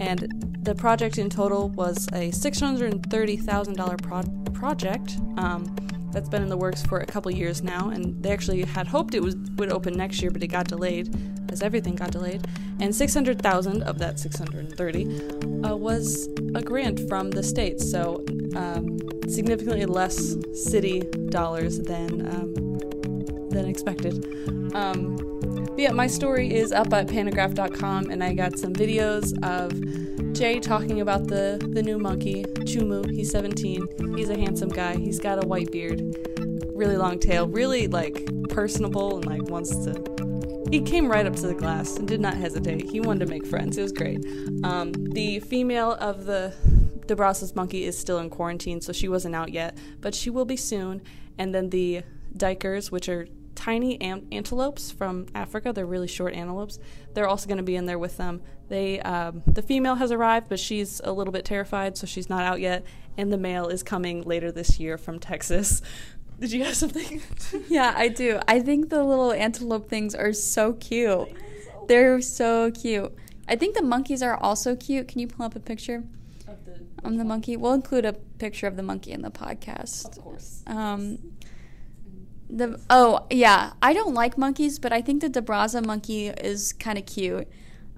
and 0.00 0.58
the 0.62 0.74
project 0.74 1.16
in 1.16 1.30
total 1.30 1.68
was 1.70 2.08
a 2.08 2.30
$630,000 2.30 4.02
pro- 4.02 4.52
project. 4.52 5.16
Um, 5.38 5.76
that's 6.12 6.28
been 6.28 6.42
in 6.42 6.48
the 6.48 6.56
works 6.56 6.82
for 6.82 6.98
a 6.98 7.06
couple 7.06 7.30
years 7.30 7.62
now, 7.62 7.90
and 7.90 8.22
they 8.22 8.30
actually 8.30 8.62
had 8.64 8.86
hoped 8.86 9.14
it 9.14 9.22
was 9.22 9.36
would 9.56 9.72
open 9.72 9.94
next 9.94 10.22
year, 10.22 10.30
but 10.30 10.42
it 10.42 10.48
got 10.48 10.68
delayed, 10.68 11.14
as 11.50 11.62
everything 11.62 11.94
got 11.94 12.10
delayed. 12.10 12.46
And 12.80 12.94
600,000 12.94 13.82
of 13.82 13.98
that 13.98 14.18
630 14.18 15.64
uh, 15.64 15.76
was 15.76 16.28
a 16.54 16.62
grant 16.62 17.08
from 17.08 17.30
the 17.30 17.42
state, 17.42 17.80
so 17.80 18.24
um, 18.54 18.98
significantly 19.28 19.86
less 19.86 20.36
city 20.54 21.00
dollars 21.30 21.78
than 21.80 22.26
um, 22.28 23.48
than 23.50 23.66
expected. 23.66 24.24
Um, 24.74 25.16
but 25.76 25.78
yeah, 25.78 25.92
my 25.92 26.06
story 26.06 26.54
is 26.54 26.72
up 26.72 26.92
at 26.92 27.06
pantagraph.com, 27.08 28.10
and 28.10 28.24
I 28.24 28.32
got 28.32 28.58
some 28.58 28.72
videos 28.72 29.32
of 29.42 29.72
Jay 30.36 30.60
talking 30.60 31.00
about 31.00 31.28
the 31.28 31.56
the 31.72 31.82
new 31.82 31.96
monkey, 31.96 32.44
Chumu. 32.44 33.10
He's 33.10 33.30
17. 33.30 34.16
He's 34.18 34.28
a 34.28 34.36
handsome 34.36 34.68
guy. 34.68 34.94
He's 34.94 35.18
got 35.18 35.42
a 35.42 35.46
white 35.46 35.72
beard, 35.72 36.02
really 36.74 36.98
long 36.98 37.18
tail, 37.18 37.48
really 37.48 37.88
like 37.88 38.28
personable, 38.50 39.16
and 39.16 39.24
like 39.24 39.40
wants 39.44 39.74
to. 39.86 40.66
He 40.70 40.82
came 40.82 41.10
right 41.10 41.24
up 41.24 41.36
to 41.36 41.46
the 41.46 41.54
glass 41.54 41.96
and 41.96 42.06
did 42.06 42.20
not 42.20 42.34
hesitate. 42.34 42.82
He 42.82 43.00
wanted 43.00 43.24
to 43.24 43.32
make 43.32 43.46
friends. 43.46 43.78
It 43.78 43.82
was 43.82 43.92
great. 43.92 44.22
Um, 44.62 44.92
the 44.92 45.40
female 45.40 45.92
of 45.92 46.26
the 46.26 46.52
DeBrazza's 47.06 47.56
monkey 47.56 47.84
is 47.84 47.96
still 47.96 48.18
in 48.18 48.28
quarantine, 48.28 48.82
so 48.82 48.92
she 48.92 49.08
wasn't 49.08 49.34
out 49.34 49.52
yet, 49.52 49.78
but 50.02 50.14
she 50.14 50.28
will 50.28 50.44
be 50.44 50.56
soon. 50.56 51.00
And 51.38 51.54
then 51.54 51.70
the 51.70 52.02
duikers, 52.36 52.90
which 52.90 53.08
are 53.08 53.26
tiny 53.66 54.00
an- 54.00 54.28
antelopes 54.30 54.92
from 54.92 55.26
Africa. 55.34 55.72
They're 55.72 55.86
really 55.86 56.06
short 56.06 56.34
antelopes. 56.34 56.78
They're 57.14 57.26
also 57.26 57.48
going 57.48 57.56
to 57.56 57.64
be 57.64 57.74
in 57.74 57.86
there 57.86 57.98
with 57.98 58.16
them. 58.16 58.40
They 58.68 59.00
um, 59.00 59.42
the 59.46 59.62
female 59.62 59.96
has 59.96 60.12
arrived, 60.12 60.48
but 60.48 60.60
she's 60.60 61.00
a 61.02 61.12
little 61.12 61.32
bit 61.32 61.44
terrified, 61.44 61.96
so 61.96 62.06
she's 62.06 62.28
not 62.28 62.44
out 62.44 62.60
yet. 62.60 62.84
And 63.16 63.32
the 63.32 63.38
male 63.38 63.66
is 63.66 63.82
coming 63.82 64.22
later 64.22 64.52
this 64.52 64.78
year 64.78 64.96
from 64.96 65.18
Texas. 65.18 65.82
Did 66.40 66.52
you 66.52 66.64
have 66.64 66.76
something? 66.76 67.22
yeah, 67.68 67.92
I 67.96 68.08
do. 68.08 68.38
I 68.46 68.60
think 68.60 68.90
the 68.90 69.02
little 69.02 69.32
antelope 69.32 69.88
things 69.88 70.14
are 70.14 70.32
so 70.32 70.74
cute. 70.74 71.28
They're 71.88 72.20
so 72.20 72.70
cute. 72.70 73.12
I 73.48 73.56
think 73.56 73.74
the 73.74 73.82
monkeys 73.82 74.22
are 74.22 74.36
also 74.36 74.76
cute. 74.76 75.08
Can 75.08 75.20
you 75.20 75.28
pull 75.28 75.46
up 75.46 75.56
a 75.56 75.60
picture 75.60 76.04
of 76.46 76.64
the, 76.66 76.78
of 77.02 77.16
the 77.16 77.24
monkey? 77.24 77.56
We'll 77.56 77.72
include 77.72 78.04
a 78.04 78.12
picture 78.12 78.66
of 78.66 78.76
the 78.76 78.82
monkey 78.82 79.12
in 79.12 79.22
the 79.22 79.30
podcast. 79.30 80.16
Of 80.16 80.22
course. 80.22 80.62
Um, 80.66 81.35
the 82.48 82.80
oh 82.90 83.26
yeah, 83.30 83.72
I 83.82 83.92
don't 83.92 84.14
like 84.14 84.38
monkeys, 84.38 84.78
but 84.78 84.92
I 84.92 85.02
think 85.02 85.20
the 85.20 85.30
DeBrazza 85.30 85.84
monkey 85.84 86.28
is 86.28 86.72
kind 86.72 86.98
of 86.98 87.06
cute. 87.06 87.48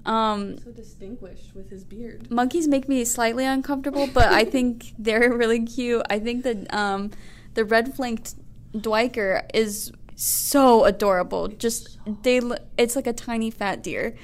Um, 0.05 0.57
so 0.59 0.71
distinguished 0.71 1.53
with 1.53 1.69
his 1.69 1.83
beard. 1.83 2.31
Monkeys 2.31 2.67
make 2.67 2.87
me 2.87 3.05
slightly 3.05 3.45
uncomfortable, 3.45 4.07
but 4.07 4.31
I 4.31 4.43
think 4.55 4.93
they're 4.97 5.31
really 5.31 5.65
cute. 5.65 6.03
I 6.09 6.19
think 6.19 6.43
that 6.43 6.73
um, 6.73 7.11
the 7.53 7.65
red 7.65 7.93
flanked 7.95 8.35
duiker 8.73 9.45
is 9.53 9.91
so 10.15 10.85
adorable. 10.85 11.47
Just 11.47 11.99
they, 12.23 12.41
it's 12.77 12.95
like 12.95 13.07
a 13.07 13.13
tiny 13.13 13.51
fat 13.51 13.83
deer, 13.83 14.15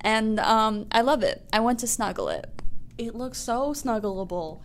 and 0.00 0.40
um, 0.40 0.86
I 0.90 1.02
love 1.02 1.22
it. 1.22 1.46
I 1.52 1.60
want 1.60 1.78
to 1.80 1.86
snuggle 1.86 2.28
it. 2.28 2.46
It 2.98 3.14
looks 3.14 3.38
so 3.38 3.72
snuggleable. 3.72 4.62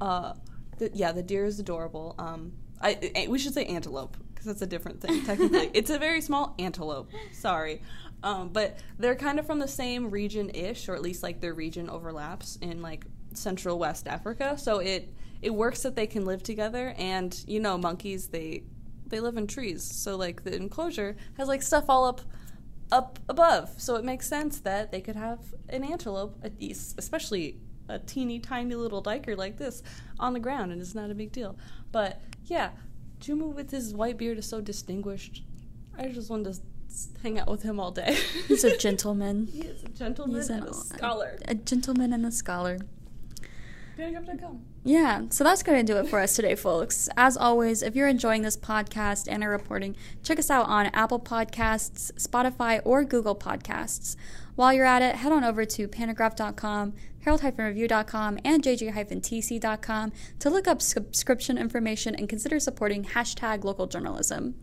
Uh, 0.00 0.34
the, 0.78 0.90
yeah, 0.94 1.12
the 1.12 1.22
deer 1.22 1.44
is 1.44 1.58
adorable. 1.58 2.14
Um, 2.18 2.52
I, 2.80 3.12
I 3.16 3.26
we 3.28 3.38
should 3.38 3.54
say 3.54 3.64
antelope 3.66 4.16
that's 4.48 4.62
a 4.62 4.66
different 4.66 5.00
thing 5.00 5.24
technically. 5.24 5.70
it's 5.74 5.90
a 5.90 5.98
very 5.98 6.20
small 6.20 6.54
antelope. 6.58 7.10
Sorry. 7.32 7.82
Um, 8.22 8.48
but 8.48 8.78
they're 8.98 9.14
kind 9.14 9.38
of 9.38 9.46
from 9.46 9.58
the 9.58 9.68
same 9.68 10.10
region 10.10 10.50
ish, 10.50 10.88
or 10.88 10.94
at 10.94 11.02
least 11.02 11.22
like 11.22 11.40
their 11.40 11.54
region 11.54 11.88
overlaps 11.88 12.56
in 12.56 12.82
like 12.82 13.04
Central 13.34 13.78
West 13.78 14.08
Africa. 14.08 14.58
So 14.58 14.80
it 14.80 15.14
it 15.40 15.54
works 15.54 15.82
that 15.82 15.94
they 15.94 16.06
can 16.06 16.24
live 16.24 16.42
together. 16.42 16.94
And 16.98 17.38
you 17.46 17.60
know, 17.60 17.78
monkeys 17.78 18.28
they 18.28 18.64
they 19.06 19.20
live 19.20 19.36
in 19.36 19.46
trees, 19.46 19.82
so 19.82 20.16
like 20.16 20.44
the 20.44 20.54
enclosure 20.54 21.16
has 21.36 21.48
like 21.48 21.62
stuff 21.62 21.84
all 21.88 22.04
up 22.04 22.22
up 22.90 23.18
above. 23.28 23.70
So 23.76 23.96
it 23.96 24.04
makes 24.04 24.28
sense 24.28 24.60
that 24.60 24.90
they 24.90 25.00
could 25.00 25.16
have 25.16 25.40
an 25.68 25.84
antelope, 25.84 26.42
especially 26.98 27.60
a 27.88 27.98
teeny 27.98 28.38
tiny 28.38 28.74
little 28.74 29.02
duiker 29.02 29.36
like 29.36 29.56
this, 29.56 29.82
on 30.18 30.32
the 30.32 30.40
ground, 30.40 30.72
and 30.72 30.80
it's 30.80 30.94
not 30.94 31.10
a 31.10 31.14
big 31.14 31.32
deal. 31.32 31.56
But 31.92 32.20
yeah, 32.44 32.70
Juma 33.20 33.46
with 33.46 33.70
his 33.70 33.94
white 33.94 34.16
beard 34.18 34.38
is 34.38 34.46
so 34.46 34.60
distinguished. 34.60 35.42
I 35.96 36.08
just 36.08 36.30
wanted 36.30 36.54
to 36.54 36.60
hang 37.22 37.38
out 37.38 37.48
with 37.50 37.62
him 37.62 37.78
all 37.80 37.90
day. 37.90 38.16
He's 38.46 38.64
a 38.64 38.76
gentleman. 38.86 39.46
he 39.46 39.60
is 39.62 39.82
a 39.82 39.88
gentleman 39.88 40.36
He's 40.36 40.50
and 40.50 40.64
an, 40.64 40.70
a 40.70 40.74
scholar. 40.74 41.38
A, 41.46 41.50
a 41.52 41.54
gentleman 41.54 42.12
and 42.12 42.24
a 42.26 42.30
scholar. 42.32 42.78
Yeah, 44.84 45.22
so 45.30 45.42
that's 45.42 45.64
going 45.64 45.84
to 45.84 45.92
do 45.92 45.98
it 45.98 46.08
for 46.08 46.20
us 46.20 46.36
today, 46.36 46.54
folks. 46.54 47.08
As 47.16 47.36
always, 47.36 47.82
if 47.82 47.96
you're 47.96 48.06
enjoying 48.06 48.42
this 48.42 48.56
podcast 48.56 49.26
and 49.28 49.42
our 49.42 49.50
reporting, 49.50 49.96
check 50.22 50.38
us 50.38 50.50
out 50.50 50.66
on 50.68 50.86
Apple 50.86 51.18
Podcasts, 51.18 52.12
Spotify, 52.12 52.80
or 52.84 53.02
Google 53.02 53.34
Podcasts. 53.34 54.14
While 54.54 54.72
you're 54.72 54.84
at 54.86 55.02
it, 55.02 55.16
head 55.16 55.32
on 55.32 55.42
over 55.42 55.64
to 55.64 55.88
pantagraph.com, 55.88 56.94
herald-review.com, 57.36 58.38
and 58.44 58.62
jg-tc.com 58.62 60.12
to 60.38 60.50
look 60.50 60.66
up 60.66 60.80
subscription 60.80 61.58
information 61.58 62.14
and 62.14 62.28
consider 62.28 62.58
supporting 62.58 63.04
hashtag 63.04 63.64
local 63.64 63.86
journalism. 63.86 64.54